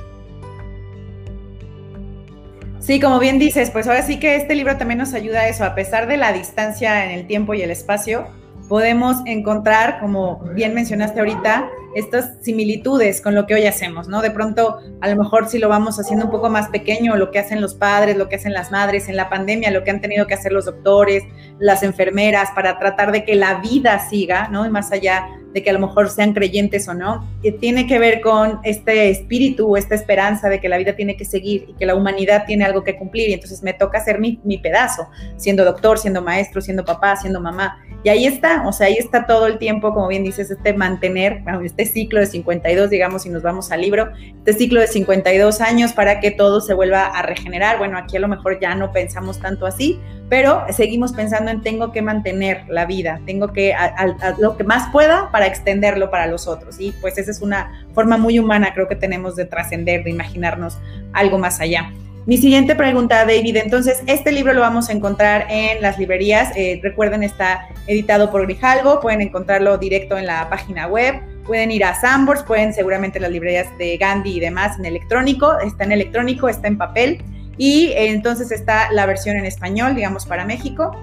Sí, 2.79 2.99
como 2.99 3.19
bien 3.19 3.39
dices, 3.39 3.69
pues 3.69 3.87
ahora 3.87 4.01
sí 4.01 4.19
que 4.19 4.35
este 4.35 4.55
libro 4.55 4.75
también 4.77 4.97
nos 4.97 5.13
ayuda 5.13 5.41
a 5.41 5.47
eso, 5.47 5.63
a 5.63 5.75
pesar 5.75 6.07
de 6.07 6.17
la 6.17 6.33
distancia 6.33 7.05
en 7.05 7.11
el 7.11 7.27
tiempo 7.27 7.53
y 7.53 7.61
el 7.61 7.71
espacio, 7.71 8.27
podemos 8.71 9.17
encontrar, 9.25 9.99
como 9.99 10.39
bien 10.55 10.73
mencionaste 10.73 11.19
ahorita, 11.19 11.69
estas 11.93 12.37
similitudes 12.39 13.19
con 13.19 13.35
lo 13.35 13.45
que 13.45 13.53
hoy 13.53 13.65
hacemos, 13.65 14.07
¿no? 14.07 14.21
De 14.21 14.31
pronto, 14.31 14.79
a 15.01 15.09
lo 15.09 15.21
mejor 15.21 15.49
si 15.49 15.59
lo 15.59 15.67
vamos 15.67 15.99
haciendo 15.99 16.27
un 16.27 16.31
poco 16.31 16.49
más 16.49 16.69
pequeño, 16.69 17.17
lo 17.17 17.31
que 17.31 17.39
hacen 17.39 17.59
los 17.59 17.75
padres, 17.75 18.15
lo 18.15 18.29
que 18.29 18.37
hacen 18.37 18.53
las 18.53 18.71
madres 18.71 19.09
en 19.09 19.17
la 19.17 19.29
pandemia, 19.29 19.71
lo 19.71 19.83
que 19.83 19.91
han 19.91 19.99
tenido 19.99 20.25
que 20.25 20.35
hacer 20.35 20.53
los 20.53 20.63
doctores, 20.63 21.25
las 21.59 21.83
enfermeras, 21.83 22.51
para 22.55 22.79
tratar 22.79 23.11
de 23.11 23.25
que 23.25 23.35
la 23.35 23.55
vida 23.55 23.99
siga, 24.07 24.47
¿no? 24.47 24.65
Y 24.65 24.69
más 24.69 24.93
allá 24.93 25.27
de 25.53 25.63
que 25.63 25.69
a 25.69 25.73
lo 25.73 25.79
mejor 25.79 26.09
sean 26.09 26.33
creyentes 26.33 26.87
o 26.87 26.93
no, 26.93 27.27
que 27.41 27.51
tiene 27.51 27.87
que 27.87 27.99
ver 27.99 28.21
con 28.21 28.59
este 28.63 29.09
espíritu, 29.09 29.75
esta 29.77 29.95
esperanza 29.95 30.49
de 30.49 30.59
que 30.59 30.69
la 30.69 30.77
vida 30.77 30.95
tiene 30.95 31.17
que 31.17 31.25
seguir 31.25 31.65
y 31.67 31.73
que 31.73 31.85
la 31.85 31.95
humanidad 31.95 32.45
tiene 32.45 32.65
algo 32.65 32.83
que 32.83 32.97
cumplir 32.97 33.29
y 33.29 33.33
entonces 33.33 33.63
me 33.63 33.73
toca 33.73 33.97
hacer 33.97 34.19
mi, 34.19 34.39
mi 34.43 34.57
pedazo, 34.57 35.07
siendo 35.37 35.65
doctor, 35.65 35.97
siendo 35.97 36.21
maestro, 36.21 36.61
siendo 36.61 36.85
papá, 36.85 37.15
siendo 37.15 37.41
mamá. 37.41 37.79
Y 38.03 38.09
ahí 38.09 38.25
está, 38.25 38.67
o 38.67 38.73
sea, 38.73 38.87
ahí 38.87 38.95
está 38.97 39.27
todo 39.27 39.45
el 39.45 39.59
tiempo, 39.59 39.93
como 39.93 40.07
bien 40.07 40.23
dices, 40.23 40.49
este 40.49 40.73
mantener, 40.73 41.43
este 41.63 41.85
ciclo 41.85 42.19
de 42.19 42.25
52, 42.25 42.89
digamos, 42.89 43.21
si 43.23 43.29
nos 43.29 43.43
vamos 43.43 43.71
al 43.71 43.81
libro, 43.81 44.11
este 44.39 44.53
ciclo 44.53 44.79
de 44.79 44.87
52 44.87 45.61
años 45.61 45.93
para 45.93 46.19
que 46.19 46.31
todo 46.31 46.61
se 46.61 46.73
vuelva 46.73 47.05
a 47.05 47.21
regenerar. 47.21 47.77
Bueno, 47.77 47.99
aquí 47.99 48.17
a 48.17 48.19
lo 48.19 48.27
mejor 48.27 48.59
ya 48.59 48.73
no 48.73 48.91
pensamos 48.91 49.39
tanto 49.39 49.67
así, 49.67 49.99
pero 50.29 50.65
seguimos 50.69 51.11
pensando 51.11 51.51
en 51.51 51.61
tengo 51.61 51.91
que 51.91 52.01
mantener 52.01 52.63
la 52.69 52.85
vida, 52.85 53.19
tengo 53.25 53.53
que 53.53 53.73
a, 53.73 54.15
lo 54.39 54.57
que 54.57 54.63
más 54.63 54.89
pueda 54.91 55.29
para 55.29 55.40
extenderlo 55.47 56.09
para 56.09 56.27
los 56.27 56.47
otros. 56.47 56.79
Y 56.79 56.91
pues 57.01 57.17
esa 57.17 57.31
es 57.31 57.41
una 57.41 57.85
forma 57.93 58.17
muy 58.17 58.39
humana, 58.39 58.73
creo 58.73 58.87
que 58.87 58.95
tenemos 58.95 59.35
de 59.35 59.45
trascender, 59.45 60.03
de 60.03 60.09
imaginarnos 60.09 60.77
algo 61.13 61.37
más 61.37 61.59
allá. 61.59 61.91
Mi 62.27 62.37
siguiente 62.37 62.75
pregunta, 62.75 63.25
David. 63.25 63.57
Entonces, 63.57 64.03
este 64.05 64.31
libro 64.31 64.53
lo 64.53 64.61
vamos 64.61 64.89
a 64.89 64.91
encontrar 64.91 65.47
en 65.49 65.81
las 65.81 65.97
librerías. 65.97 66.55
Eh, 66.55 66.79
recuerden, 66.83 67.23
está 67.23 67.67
editado 67.87 68.29
por 68.29 68.43
Grijalvo. 68.43 68.99
Pueden 68.99 69.21
encontrarlo 69.21 69.79
directo 69.79 70.17
en 70.19 70.27
la 70.27 70.47
página 70.47 70.85
web. 70.85 71.15
Pueden 71.47 71.71
ir 71.71 71.83
a 71.83 71.99
Sambors, 71.99 72.43
pueden 72.43 72.73
seguramente 72.73 73.19
las 73.19 73.31
librerías 73.31 73.75
de 73.79 73.97
Gandhi 73.97 74.37
y 74.37 74.39
demás 74.39 74.77
en 74.77 74.85
electrónico. 74.85 75.57
Está 75.59 75.83
en 75.85 75.93
electrónico, 75.93 76.47
está 76.47 76.67
en 76.67 76.77
papel. 76.77 77.23
Y 77.57 77.87
eh, 77.87 78.11
entonces 78.11 78.51
está 78.51 78.91
la 78.91 79.07
versión 79.07 79.35
en 79.37 79.45
español, 79.45 79.95
digamos, 79.95 80.27
para 80.27 80.45
México. 80.45 80.95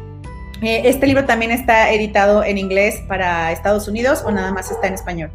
Eh, 0.63 0.83
este 0.85 1.07
libro 1.07 1.25
también 1.25 1.51
está 1.51 1.93
editado 1.93 2.43
en 2.43 2.59
inglés 2.59 3.03
para 3.07 3.53
Estados 3.53 3.87
Unidos 3.89 4.23
o 4.25 4.31
nada 4.31 4.53
más 4.53 4.71
está 4.71 4.89
en 4.89 4.95
español. 4.95 5.31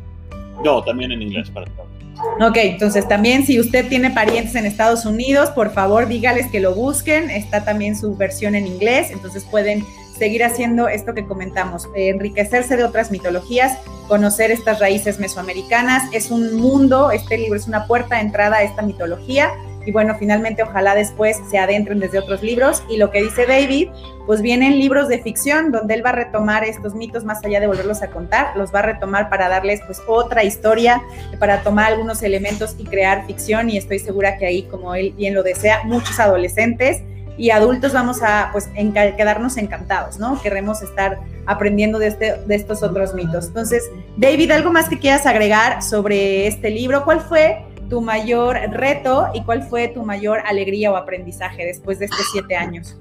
No, 0.64 0.84
también 0.84 1.12
en 1.12 1.22
inglés 1.22 1.50
para 1.50 1.66
Estados 1.66 1.90
Unidos. 1.90 2.04
Ok, 2.42 2.58
entonces 2.58 3.08
también 3.08 3.46
si 3.46 3.60
usted 3.60 3.88
tiene 3.88 4.12
parientes 4.12 4.56
en 4.56 4.66
Estados 4.66 5.06
Unidos, 5.06 5.50
por 5.50 5.72
favor 5.72 6.08
dígales 6.08 6.48
que 6.48 6.60
lo 6.60 6.74
busquen. 6.76 7.30
Está 7.30 7.64
también 7.64 7.98
su 7.98 8.16
versión 8.16 8.56
en 8.56 8.68
inglés, 8.68 9.12
entonces 9.12 9.46
pueden 9.50 9.84
seguir 10.18 10.44
haciendo 10.44 10.88
esto 10.88 11.14
que 11.14 11.26
comentamos, 11.26 11.90
enriquecerse 11.96 12.78
de 12.78 12.84
otras 12.84 13.12
mitologías, 13.12 13.78
conocer 14.08 14.52
estas 14.52 14.80
raíces 14.80 15.20
mesoamericanas. 15.20 16.04
Es 16.14 16.32
un 16.32 16.56
mundo, 16.56 17.12
este 17.12 17.38
libro 17.38 17.58
es 17.58 17.68
una 17.68 17.88
puerta 17.88 18.16
de 18.16 18.22
entrada 18.22 18.58
a 18.58 18.64
esta 18.64 18.84
mitología. 18.84 19.52
Y 19.86 19.92
bueno, 19.92 20.16
finalmente 20.18 20.64
ojalá 20.64 20.96
después 20.96 21.40
se 21.50 21.58
adentren 21.58 22.00
desde 22.00 22.20
otros 22.20 22.42
libros. 22.42 22.84
Y 22.90 22.98
lo 22.98 23.12
que 23.12 23.22
dice 23.22 23.46
David, 23.46 23.90
pues 24.26 24.42
vienen 24.42 24.78
libros 24.80 25.10
de 25.10 25.20
ficción 25.22 25.72
donde 25.72 25.94
él 25.96 26.06
va 26.06 26.12
a 26.12 26.14
retomar 26.14 26.64
estos 26.64 26.96
mitos 26.96 27.26
más 27.26 27.44
allá 27.44 27.60
de 27.60 27.68
volverlos 27.68 28.02
a 28.02 28.10
contar, 28.10 28.56
los 28.56 28.74
va 28.74 28.80
a 28.80 28.84
retomar 28.84 29.30
para 29.30 29.50
darles 29.50 29.82
pues 29.86 30.02
otra 30.08 30.44
historia, 30.44 31.02
para 31.40 31.62
tomar 31.62 31.92
algunos 31.92 32.24
elementos 32.24 32.76
y 32.78 32.86
crear 32.86 33.26
ficción 33.26 33.70
y 33.70 33.78
estoy 33.78 34.00
segura 34.00 34.38
que 34.38 34.46
ahí, 34.46 34.64
como 34.64 34.96
él 34.96 35.14
bien 35.18 35.34
lo 35.34 35.44
desea, 35.44 35.82
muchos 35.84 36.20
adolescentes 36.20 37.02
y 37.38 37.50
adultos 37.50 37.94
vamos 37.94 38.22
a 38.22 38.50
pues 38.52 38.70
quedarnos 38.76 39.58
encantados, 39.58 40.20
¿no? 40.20 40.40
Queremos 40.42 40.82
estar 40.82 41.20
aprendiendo 41.46 42.00
de, 42.00 42.08
este, 42.08 42.38
de 42.46 42.56
estos 42.56 42.84
otros 42.84 43.14
mitos. 43.14 43.48
Entonces, 43.48 43.90
David, 44.18 44.52
¿algo 44.52 44.72
más 44.72 44.88
que 44.88 45.00
quieras 45.00 45.26
agregar 45.26 45.82
sobre 45.82 46.48
este 46.48 46.70
libro? 46.70 47.04
¿Cuál 47.04 47.22
fue 47.22 47.66
tu 47.90 48.02
mayor 48.02 48.58
reto 48.72 49.28
y 49.34 49.42
cuál 49.44 49.64
fue 49.64 49.88
tu 49.88 50.04
mayor 50.04 50.40
alegría 50.46 50.92
o 50.92 50.96
aprendizaje 50.96 51.66
después 51.66 52.00
de 52.00 52.06
estos 52.06 52.26
siete 52.32 52.56
años? 52.56 53.00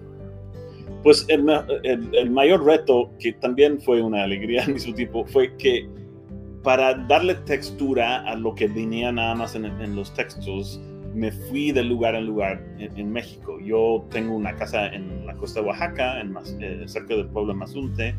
Pues 1.02 1.26
el, 1.28 2.30
mayor 2.30 2.64
reto, 2.64 3.10
que 3.18 3.32
también 3.32 3.80
fue 3.80 4.00
una 4.00 4.22
alegría 4.22 4.62
al 4.64 4.74
mismo 4.74 4.94
tiempo, 4.94 5.24
fue 5.26 5.56
que 5.56 5.88
para 6.62 6.94
darle 6.94 7.34
textura 7.34 8.22
a 8.22 8.36
lo 8.36 8.54
que 8.54 8.68
venía 8.68 9.10
nada 9.10 9.34
más 9.34 9.56
en, 9.56 9.64
en 9.64 9.96
los 9.96 10.14
textos, 10.14 10.80
me 11.14 11.30
fui 11.30 11.72
de 11.72 11.82
lugar 11.82 12.14
en 12.14 12.26
lugar 12.26 12.62
en, 12.78 13.12
México. 13.12 13.58
Yo 13.60 14.04
tengo 14.10 14.34
una 14.34 14.54
casa 14.54 14.86
en 14.88 15.26
la 15.26 15.34
costa 15.34 15.60
de 15.60 15.66
Oaxaca, 15.66 16.20
en 16.20 16.34
eh, 16.60 16.84
cerca 16.86 17.14
del 17.14 17.26
pueblo 17.26 17.54
Mazunte, 17.54 18.14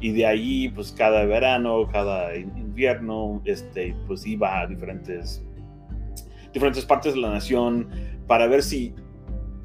y 0.00 0.12
de 0.12 0.26
ahí, 0.26 0.68
pues 0.70 0.92
cada 0.92 1.24
verano, 1.24 1.86
cada 1.92 2.34
invierno, 2.36 3.40
este, 3.44 3.94
pues 4.06 4.26
iba 4.26 4.60
a 4.60 4.66
diferentes, 4.66 5.44
diferentes 6.52 6.84
partes 6.84 7.14
de 7.14 7.20
la 7.20 7.30
nación 7.30 7.88
para 8.26 8.46
ver 8.46 8.62
si, 8.62 8.94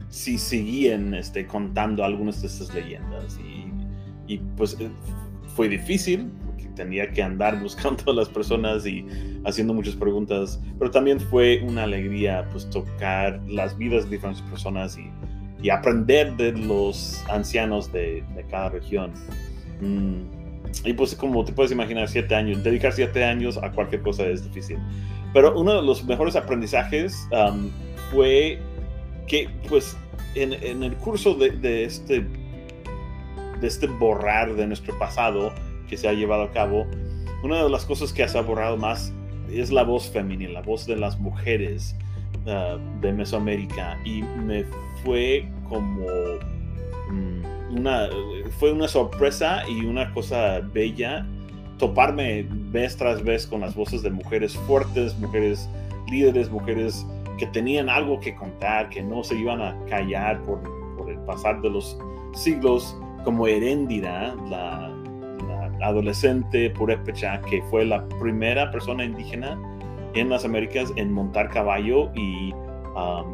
si 0.09 0.37
seguían 0.37 1.13
este, 1.13 1.45
contando 1.45 2.03
algunas 2.03 2.41
de 2.41 2.47
estas 2.47 2.73
leyendas. 2.73 3.39
Y, 3.39 4.33
y 4.33 4.37
pues 4.55 4.77
eh, 4.79 4.89
fue 5.55 5.69
difícil, 5.69 6.31
tenía 6.77 7.11
que 7.11 7.21
andar 7.21 7.59
buscando 7.61 8.11
a 8.11 8.15
las 8.15 8.29
personas 8.29 8.85
y 8.85 9.05
haciendo 9.45 9.73
muchas 9.73 9.95
preguntas, 9.95 10.61
pero 10.79 10.91
también 10.91 11.19
fue 11.19 11.61
una 11.67 11.83
alegría 11.83 12.47
pues 12.51 12.69
tocar 12.69 13.41
las 13.47 13.77
vidas 13.77 14.05
de 14.05 14.11
diferentes 14.11 14.43
personas 14.43 14.97
y, 14.97 15.09
y 15.61 15.69
aprender 15.69 16.37
de 16.37 16.53
los 16.53 17.23
ancianos 17.29 17.91
de, 17.91 18.23
de 18.35 18.43
cada 18.49 18.69
región. 18.69 19.11
Mm, 19.81 20.37
y 20.83 20.93
pues 20.93 21.15
como 21.15 21.43
te 21.43 21.51
puedes 21.51 21.71
imaginar, 21.71 22.07
siete 22.07 22.35
años, 22.35 22.63
dedicar 22.63 22.93
siete 22.93 23.23
años 23.23 23.57
a 23.57 23.71
cualquier 23.71 24.01
cosa 24.01 24.25
es 24.25 24.43
difícil. 24.43 24.77
Pero 25.37 25.53
uno 25.55 25.75
de 25.75 25.83
los 25.83 26.03
mejores 26.03 26.35
aprendizajes 26.35 27.29
um, 27.31 27.69
fue 28.11 28.57
que 29.27 29.47
pues 29.69 29.95
en, 30.33 30.51
en 30.51 30.81
el 30.81 30.95
curso 30.95 31.35
de, 31.35 31.51
de, 31.51 31.83
este 31.83 32.21
de 33.61 33.67
este 33.67 33.85
borrar 33.85 34.55
de 34.55 34.65
nuestro 34.65 34.97
pasado, 34.97 35.53
que 35.87 35.95
se 35.95 36.07
ha 36.07 36.13
llevado 36.13 36.41
a 36.41 36.51
cabo, 36.51 36.87
una 37.43 37.63
de 37.63 37.69
las 37.69 37.85
cosas 37.85 38.11
que 38.13 38.27
se 38.27 38.35
ha 38.35 38.41
borrado 38.41 38.77
más 38.77 39.13
es 39.51 39.69
la 39.69 39.83
voz 39.83 40.09
femenina, 40.09 40.53
la 40.53 40.63
voz 40.63 40.87
de 40.87 40.95
las 40.95 41.19
mujeres 41.19 41.95
uh, 42.47 42.79
de 42.99 43.13
Mesoamérica. 43.13 43.95
Y 44.03 44.23
me 44.23 44.65
fue 45.03 45.47
como 45.69 46.07
mm, 47.11 47.77
una, 47.77 48.09
fue 48.57 48.71
una 48.71 48.87
sorpresa 48.87 49.61
y 49.69 49.85
una 49.85 50.11
cosa 50.15 50.61
bella 50.73 51.27
toparme 51.77 52.47
vez 52.71 52.97
tras 52.97 53.23
vez 53.23 53.47
con 53.47 53.61
las 53.61 53.75
voces 53.75 54.01
de 54.01 54.09
mujeres 54.09 54.55
fuertes, 54.55 55.17
mujeres 55.19 55.69
líderes, 56.09 56.49
mujeres 56.49 57.05
que 57.37 57.47
tenían 57.47 57.89
algo 57.89 58.19
que 58.19 58.35
contar, 58.35 58.89
que 58.89 59.01
no 59.01 59.23
se 59.23 59.35
iban 59.35 59.61
a 59.61 59.75
callar 59.89 60.41
por, 60.43 60.61
por 60.97 61.09
el 61.09 61.19
pasar 61.19 61.61
de 61.61 61.69
los 61.69 61.97
siglos, 62.33 62.97
como 63.23 63.47
Heréndira, 63.47 64.35
la, 64.49 64.93
adolescente 65.81 66.71
purépecha 66.71 67.39
que 67.41 67.61
fue 67.69 67.85
la 67.85 68.03
primera 68.19 68.71
persona 68.71 69.05
indígena 69.05 69.59
en 70.15 70.29
las 70.29 70.43
Américas 70.43 70.91
en 70.95 71.11
montar 71.11 71.49
caballo 71.49 72.09
y 72.15 72.51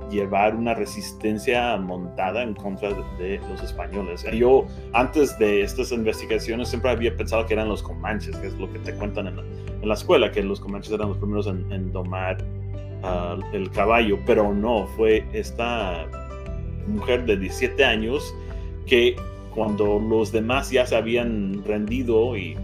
llevar 0.10 0.56
una 0.56 0.74
resistencia 0.74 1.78
montada 1.78 2.44
en 2.44 2.54
contra 2.54 2.90
de, 3.18 3.40
los 3.50 3.64
españoles. 3.64 4.26
Yo 4.34 4.66
antes 4.94 5.38
de 5.40 5.62
estas 5.62 5.92
investigaciones 5.92 6.70
siempre 6.70 6.92
había 6.92 7.16
pensado 7.16 7.46
que 7.46 7.54
eran 7.54 7.70
los 7.70 7.82
comanches, 7.82 8.36
que 8.38 8.48
es 8.48 8.54
lo 8.56 8.72
que 8.72 8.80
te 8.80 8.94
cuentan 8.94 9.28
en 9.28 9.88
la, 9.88 9.94
escuela, 9.94 10.32
que 10.32 10.44
los 10.44 10.60
comanches 10.60 10.92
eran 10.94 11.10
los 11.10 11.18
primeros 11.18 11.48
en, 11.48 11.92
domar 11.92 12.38
uh, 13.04 13.56
el 13.56 13.70
caballo, 13.72 14.20
pero 14.26 14.54
no, 14.54 14.88
fue 14.96 15.26
esta 15.34 16.08
mujer 16.88 17.26
de 17.26 17.38
17 17.38 17.86
años 17.86 18.36
que 18.86 19.16
cuando 19.56 20.00
los 20.00 20.32
demás 20.32 20.72
ya 20.72 20.86
se 20.86 20.96
habían 20.96 21.64
rendido 21.64 22.36
y, 22.36 22.58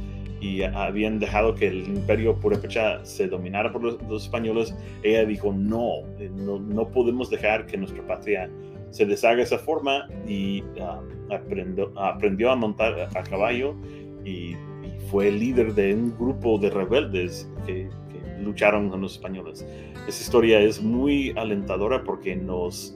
habían 0.73 1.19
dejado 1.19 1.55
que 1.55 1.67
el 1.67 1.87
imperio 1.87 2.35
purépecha 2.39 3.03
se 3.03 3.27
dominara 3.27 3.71
por 3.71 3.83
los, 3.83 4.23
españoles, 4.23 4.75
ella 5.03 5.25
dijo, 5.25 5.53
no, 5.53 5.99
eh, 6.17 6.29
no, 6.33 6.59
no, 6.59 6.87
podemos 6.87 7.29
dejar 7.29 7.65
que 7.65 7.77
nuestra 7.77 8.05
patria 8.07 8.49
se 8.89 9.05
deshaga 9.05 9.37
de 9.37 9.43
esa 9.43 9.57
forma 9.57 10.07
y 10.27 10.61
um, 10.61 11.33
aprendió, 11.33 11.91
aprendió, 11.99 12.51
a 12.51 12.55
montar 12.55 13.09
a 13.15 13.23
caballo 13.23 13.75
y, 14.25 14.55
fue 15.09 15.31
líder 15.31 15.73
de 15.73 15.95
un 15.95 16.15
grupo 16.15 16.59
de 16.59 16.69
rebeldes 16.69 17.49
que, 17.65 17.89
que 18.11 18.43
lucharon 18.43 18.89
con 18.89 19.01
los 19.01 19.13
españoles. 19.13 19.65
Esa 20.07 20.21
historia 20.21 20.59
es 20.59 20.83
muy 20.83 21.33
alentadora 21.35 22.03
porque 22.03 22.35
nos 22.35 22.95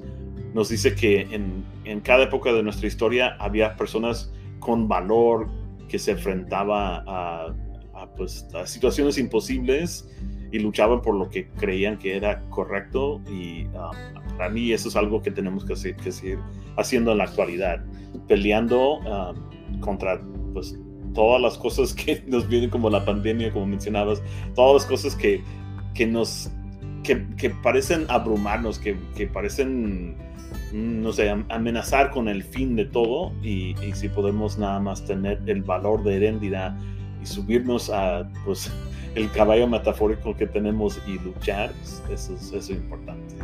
nos 0.54 0.70
dice 0.70 0.94
que 0.94 1.22
en, 1.22 1.66
en, 1.86 2.00
cada 2.02 2.26
época 2.26 2.54
de 2.54 2.62
nuestra 2.62 2.88
historia 2.88 3.36
había 3.40 3.76
personas 3.76 4.32
con 4.60 4.88
valor 4.88 5.48
que 5.88 6.00
se 6.00 6.12
enfrentaban 6.12 7.04
a, 7.08 7.54
pues, 8.18 8.48
a 8.54 8.66
situaciones 8.66 9.18
imposibles 9.18 10.10
y 10.52 10.60
luchaban 10.60 11.02
por 11.02 11.16
lo 11.16 11.30
que 11.30 11.48
creían 11.50 11.98
que 11.98 12.16
era 12.16 12.42
correcto 12.50 13.22
y 13.28 13.66
um, 13.66 14.38
para 14.38 14.50
mí 14.50 14.72
eso 14.72 14.90
es 14.90 14.96
algo 14.96 15.22
que 15.22 15.32
tenemos 15.32 15.66
que, 15.66 15.74
hacer, 15.74 15.96
que 15.96 16.12
seguir 16.12 16.40
haciendo 16.78 17.12
en 17.12 17.20
la 17.20 17.24
actualidad, 17.24 17.84
peleando 18.28 19.00
um, 19.00 19.80
contra 19.80 20.22
pues, 20.54 20.78
todas 21.14 21.42
las 21.42 21.58
cosas 21.58 21.94
que 21.94 22.24
nos 22.28 22.48
vienen 22.48 22.70
como 22.70 22.90
la 22.90 23.04
pandemia, 23.04 23.52
como 23.52 23.66
mencionabas, 23.66 24.22
todas 24.56 24.84
las 24.84 24.86
cosas 24.90 25.16
que, 25.16 25.42
que 25.94 26.06
nos 26.06 26.52
que, 27.04 27.26
que 27.38 27.50
parecen 27.50 28.06
abrumarnos, 28.10 28.80
que, 28.80 28.98
que 29.16 29.28
parecen 29.28 30.16
no 30.74 31.14
sé, 31.14 31.30
amenazar 31.50 32.10
con 32.10 32.28
el 32.28 32.44
fin 32.44 32.76
de 32.76 32.86
todo 32.86 33.32
y, 33.44 33.76
si 33.94 34.10
podemos 34.10 34.58
nada 34.58 34.80
más 34.80 35.06
tener 35.06 35.40
el 35.46 35.62
valor 35.62 36.04
de 36.04 36.18
heredidad 36.18 36.76
y 37.22 37.26
subirnos 37.26 37.90
a 37.92 38.28
pues 38.44 38.72
el 39.16 39.32
caballo 39.32 39.68
metafórico 39.68 40.36
que 40.36 40.48
tenemos 40.48 41.00
y 41.08 41.20
luchar, 41.20 41.72
eso 42.12 42.12
es, 42.12 42.30
eso 42.30 42.58
es 42.58 42.70
importante. 42.70 43.36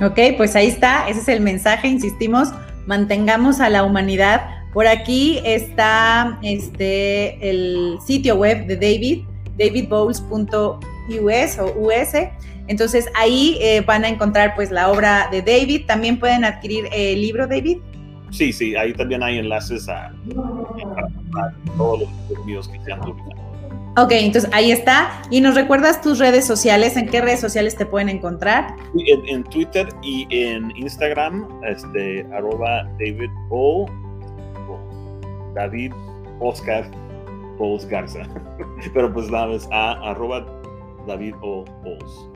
Ok, 0.00 0.36
pues 0.36 0.56
ahí 0.56 0.68
está, 0.68 1.08
ese 1.08 1.20
es 1.20 1.28
el 1.28 1.40
mensaje, 1.40 1.88
insistimos, 1.88 2.48
mantengamos 2.86 3.60
a 3.60 3.68
la 3.68 3.84
humanidad. 3.84 4.42
Por 4.72 4.86
aquí 4.86 5.40
está 5.44 6.38
este, 6.42 7.50
el 7.50 7.98
sitio 8.06 8.36
web 8.36 8.66
de 8.66 8.76
David, 8.76 9.24
davidbowles.us 9.58 11.58
o 11.58 11.78
US 11.78 12.14
entonces 12.72 13.06
ahí 13.14 13.58
eh, 13.60 13.82
van 13.82 14.04
a 14.04 14.08
encontrar 14.08 14.54
pues 14.54 14.70
la 14.70 14.90
obra 14.90 15.28
de 15.30 15.42
David. 15.42 15.82
También 15.86 16.18
pueden 16.18 16.44
adquirir 16.44 16.88
el 16.90 17.20
libro, 17.20 17.46
David. 17.46 17.78
Sí, 18.30 18.50
sí, 18.50 18.74
ahí 18.74 18.94
también 18.94 19.22
hay 19.22 19.38
enlaces 19.38 19.88
a, 19.88 20.10
todos 21.76 22.00
los 22.00 22.46
videos 22.46 22.66
que 22.66 22.80
se 22.80 22.92
han 22.92 23.00
publicado. 23.00 23.42
Ok, 23.98 24.12
entonces 24.12 24.50
ahí 24.54 24.72
está. 24.72 25.22
Y 25.30 25.42
nos 25.42 25.54
recuerdas 25.54 26.00
tus 26.00 26.18
redes 26.18 26.46
sociales, 26.46 26.96
¿en 26.96 27.08
qué 27.08 27.20
redes 27.20 27.40
sociales 27.40 27.76
te 27.76 27.84
pueden 27.84 28.08
encontrar? 28.08 28.74
En, 29.06 29.28
en 29.28 29.44
Twitter 29.44 29.86
y 30.02 30.26
en 30.30 30.74
Instagram, 30.78 31.46
este, 31.68 32.26
arroba 32.32 32.84
David 32.98 33.30
O, 33.50 33.86
David 35.54 35.92
Oscar 36.40 36.90
Bowles 37.58 37.86
Garza. 37.86 38.22
Pero 38.94 39.12
pues 39.12 39.30
nada 39.30 39.48
más 39.48 39.68
a 39.70 39.92
arroba 40.10 40.46
David 41.06 41.34
O 41.42 41.64
Bowles. 41.82 42.31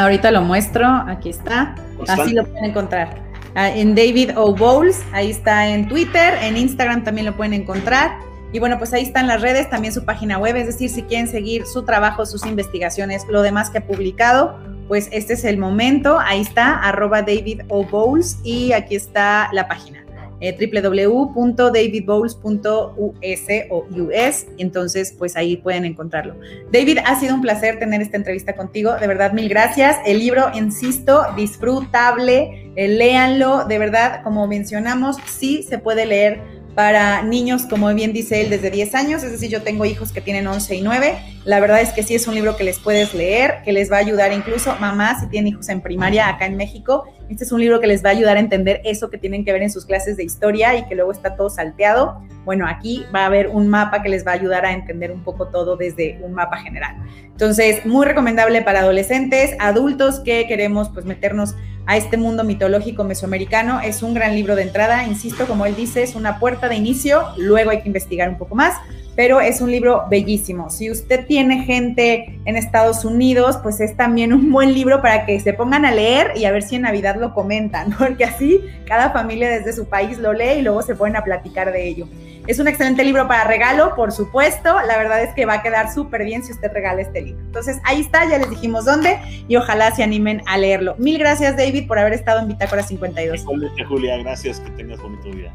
Ahorita 0.00 0.30
lo 0.30 0.40
muestro, 0.40 0.86
aquí 0.86 1.28
está. 1.28 1.74
Así 2.08 2.32
lo 2.32 2.46
pueden 2.46 2.70
encontrar. 2.70 3.22
Ah, 3.54 3.68
en 3.68 3.94
David 3.94 4.30
O. 4.34 4.54
Bowles, 4.54 5.04
ahí 5.12 5.30
está 5.30 5.68
en 5.68 5.88
Twitter, 5.88 6.38
en 6.40 6.56
Instagram 6.56 7.04
también 7.04 7.26
lo 7.26 7.36
pueden 7.36 7.52
encontrar. 7.52 8.12
Y 8.50 8.60
bueno, 8.60 8.78
pues 8.78 8.94
ahí 8.94 9.02
están 9.02 9.26
las 9.26 9.42
redes, 9.42 9.68
también 9.68 9.92
su 9.92 10.06
página 10.06 10.38
web, 10.38 10.56
es 10.56 10.68
decir, 10.68 10.88
si 10.88 11.02
quieren 11.02 11.28
seguir 11.28 11.66
su 11.66 11.82
trabajo, 11.82 12.24
sus 12.24 12.46
investigaciones, 12.46 13.26
lo 13.28 13.42
demás 13.42 13.68
que 13.68 13.76
ha 13.76 13.86
publicado, 13.86 14.58
pues 14.88 15.10
este 15.12 15.34
es 15.34 15.44
el 15.44 15.58
momento. 15.58 16.18
Ahí 16.18 16.40
está, 16.40 16.76
arroba 16.76 17.20
David 17.20 17.60
O. 17.68 17.84
Bowles 17.84 18.38
y 18.42 18.72
aquí 18.72 18.96
está 18.96 19.50
la 19.52 19.68
página. 19.68 20.02
Eh, 20.40 20.56
www.davidbowles.us 20.58 23.48
o 23.70 23.86
US, 23.90 24.46
entonces 24.58 25.14
pues 25.16 25.36
ahí 25.36 25.56
pueden 25.56 25.84
encontrarlo. 25.84 26.34
David, 26.72 26.98
ha 27.04 27.18
sido 27.18 27.34
un 27.34 27.42
placer 27.42 27.78
tener 27.78 28.00
esta 28.00 28.16
entrevista 28.16 28.56
contigo, 28.56 28.94
de 28.98 29.06
verdad 29.06 29.32
mil 29.32 29.48
gracias. 29.48 29.96
El 30.06 30.18
libro, 30.18 30.50
insisto, 30.54 31.24
disfrutable, 31.36 32.72
eh, 32.76 32.88
léanlo, 32.88 33.64
de 33.64 33.78
verdad, 33.78 34.22
como 34.22 34.46
mencionamos, 34.46 35.16
sí 35.26 35.62
se 35.62 35.78
puede 35.78 36.06
leer 36.06 36.59
para 36.80 37.20
niños, 37.20 37.66
como 37.68 37.92
bien 37.92 38.14
dice 38.14 38.40
él, 38.40 38.48
desde 38.48 38.70
10 38.70 38.94
años, 38.94 39.22
es 39.22 39.32
decir, 39.32 39.50
yo 39.50 39.60
tengo 39.60 39.84
hijos 39.84 40.12
que 40.12 40.22
tienen 40.22 40.46
11 40.46 40.76
y 40.76 40.80
9. 40.80 41.18
La 41.44 41.60
verdad 41.60 41.82
es 41.82 41.90
que 41.90 42.02
sí 42.02 42.14
es 42.14 42.26
un 42.26 42.34
libro 42.34 42.56
que 42.56 42.64
les 42.64 42.78
puedes 42.78 43.12
leer, 43.12 43.56
que 43.66 43.72
les 43.74 43.92
va 43.92 43.96
a 43.96 43.98
ayudar 43.98 44.32
incluso 44.32 44.74
mamás 44.80 45.20
si 45.20 45.26
tienen 45.26 45.48
hijos 45.48 45.68
en 45.68 45.82
primaria 45.82 46.26
acá 46.26 46.46
en 46.46 46.56
México. 46.56 47.04
Este 47.28 47.44
es 47.44 47.52
un 47.52 47.60
libro 47.60 47.80
que 47.80 47.86
les 47.86 48.02
va 48.02 48.08
a 48.08 48.12
ayudar 48.12 48.38
a 48.38 48.40
entender 48.40 48.80
eso 48.84 49.10
que 49.10 49.18
tienen 49.18 49.44
que 49.44 49.52
ver 49.52 49.60
en 49.60 49.70
sus 49.70 49.84
clases 49.84 50.16
de 50.16 50.24
historia 50.24 50.74
y 50.74 50.86
que 50.86 50.94
luego 50.94 51.12
está 51.12 51.36
todo 51.36 51.50
salteado. 51.50 52.22
Bueno, 52.46 52.66
aquí 52.66 53.04
va 53.14 53.24
a 53.24 53.26
haber 53.26 53.48
un 53.48 53.68
mapa 53.68 54.02
que 54.02 54.08
les 54.08 54.26
va 54.26 54.30
a 54.30 54.34
ayudar 54.36 54.64
a 54.64 54.72
entender 54.72 55.12
un 55.12 55.22
poco 55.22 55.48
todo 55.48 55.76
desde 55.76 56.18
un 56.22 56.32
mapa 56.32 56.56
general. 56.56 56.96
Entonces, 57.26 57.84
muy 57.84 58.06
recomendable 58.06 58.62
para 58.62 58.80
adolescentes, 58.80 59.54
adultos 59.58 60.20
que 60.20 60.46
queremos 60.46 60.88
pues 60.88 61.04
meternos 61.04 61.54
a 61.86 61.96
este 61.96 62.16
mundo 62.16 62.44
mitológico 62.44 63.04
mesoamericano. 63.04 63.80
Es 63.80 64.02
un 64.02 64.14
gran 64.14 64.34
libro 64.34 64.56
de 64.56 64.62
entrada, 64.62 65.04
insisto, 65.04 65.46
como 65.46 65.66
él 65.66 65.76
dice, 65.76 66.02
es 66.02 66.14
una 66.14 66.38
puerta 66.38 66.68
de 66.68 66.76
inicio, 66.76 67.22
luego 67.36 67.70
hay 67.70 67.82
que 67.82 67.88
investigar 67.88 68.28
un 68.28 68.38
poco 68.38 68.54
más, 68.54 68.74
pero 69.16 69.40
es 69.40 69.60
un 69.60 69.70
libro 69.70 70.04
bellísimo. 70.08 70.70
Si 70.70 70.90
usted 70.90 71.26
tiene 71.26 71.64
gente 71.64 72.38
en 72.44 72.56
Estados 72.56 73.04
Unidos, 73.04 73.58
pues 73.62 73.80
es 73.80 73.96
también 73.96 74.32
un 74.32 74.50
buen 74.50 74.72
libro 74.72 75.02
para 75.02 75.26
que 75.26 75.38
se 75.40 75.52
pongan 75.52 75.84
a 75.84 75.90
leer 75.90 76.32
y 76.36 76.44
a 76.44 76.52
ver 76.52 76.62
si 76.62 76.76
en 76.76 76.82
Navidad 76.82 77.16
lo 77.18 77.34
comentan, 77.34 77.94
porque 77.98 78.24
así 78.24 78.60
cada 78.86 79.10
familia 79.10 79.50
desde 79.50 79.72
su 79.72 79.88
país 79.88 80.18
lo 80.18 80.32
lee 80.32 80.58
y 80.58 80.62
luego 80.62 80.82
se 80.82 80.94
ponen 80.94 81.16
a 81.16 81.24
platicar 81.24 81.72
de 81.72 81.86
ello. 81.86 82.08
Es 82.50 82.58
un 82.58 82.66
excelente 82.66 83.04
libro 83.04 83.28
para 83.28 83.44
regalo, 83.44 83.94
por 83.94 84.10
supuesto. 84.10 84.74
La 84.84 84.98
verdad 84.98 85.22
es 85.22 85.32
que 85.34 85.46
va 85.46 85.52
a 85.54 85.62
quedar 85.62 85.94
súper 85.94 86.24
bien 86.24 86.42
si 86.42 86.50
usted 86.50 86.72
regala 86.72 87.00
este 87.00 87.22
libro. 87.22 87.40
Entonces, 87.42 87.78
ahí 87.84 88.00
está, 88.00 88.28
ya 88.28 88.38
les 88.38 88.50
dijimos 88.50 88.86
dónde 88.86 89.20
y 89.46 89.54
ojalá 89.54 89.94
se 89.94 90.02
animen 90.02 90.42
a 90.46 90.58
leerlo. 90.58 90.96
Mil 90.98 91.16
gracias, 91.16 91.56
David, 91.56 91.86
por 91.86 92.00
haber 92.00 92.12
estado 92.12 92.40
en 92.40 92.48
Bitácora 92.48 92.82
52. 92.82 93.42
Igualmente, 93.42 93.84
Julia, 93.84 94.16
gracias. 94.16 94.58
Que 94.58 94.70
tengas 94.72 95.00
bonito 95.00 95.30
día. 95.30 95.52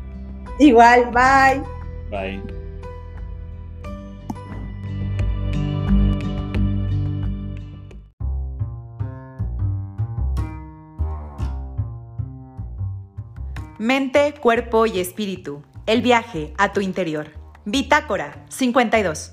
Igual, 0.57 1.11
bye. 1.11 1.61
Bye. 2.09 2.41
Mente, 13.79 14.33
cuerpo 14.39 14.85
y 14.85 15.01
espíritu 15.01 15.61
el 15.85 16.01
viaje 16.01 16.53
a 16.57 16.73
tu 16.73 16.81
interior. 16.81 17.31
Bitácora 17.65 18.45
52. 18.49 19.31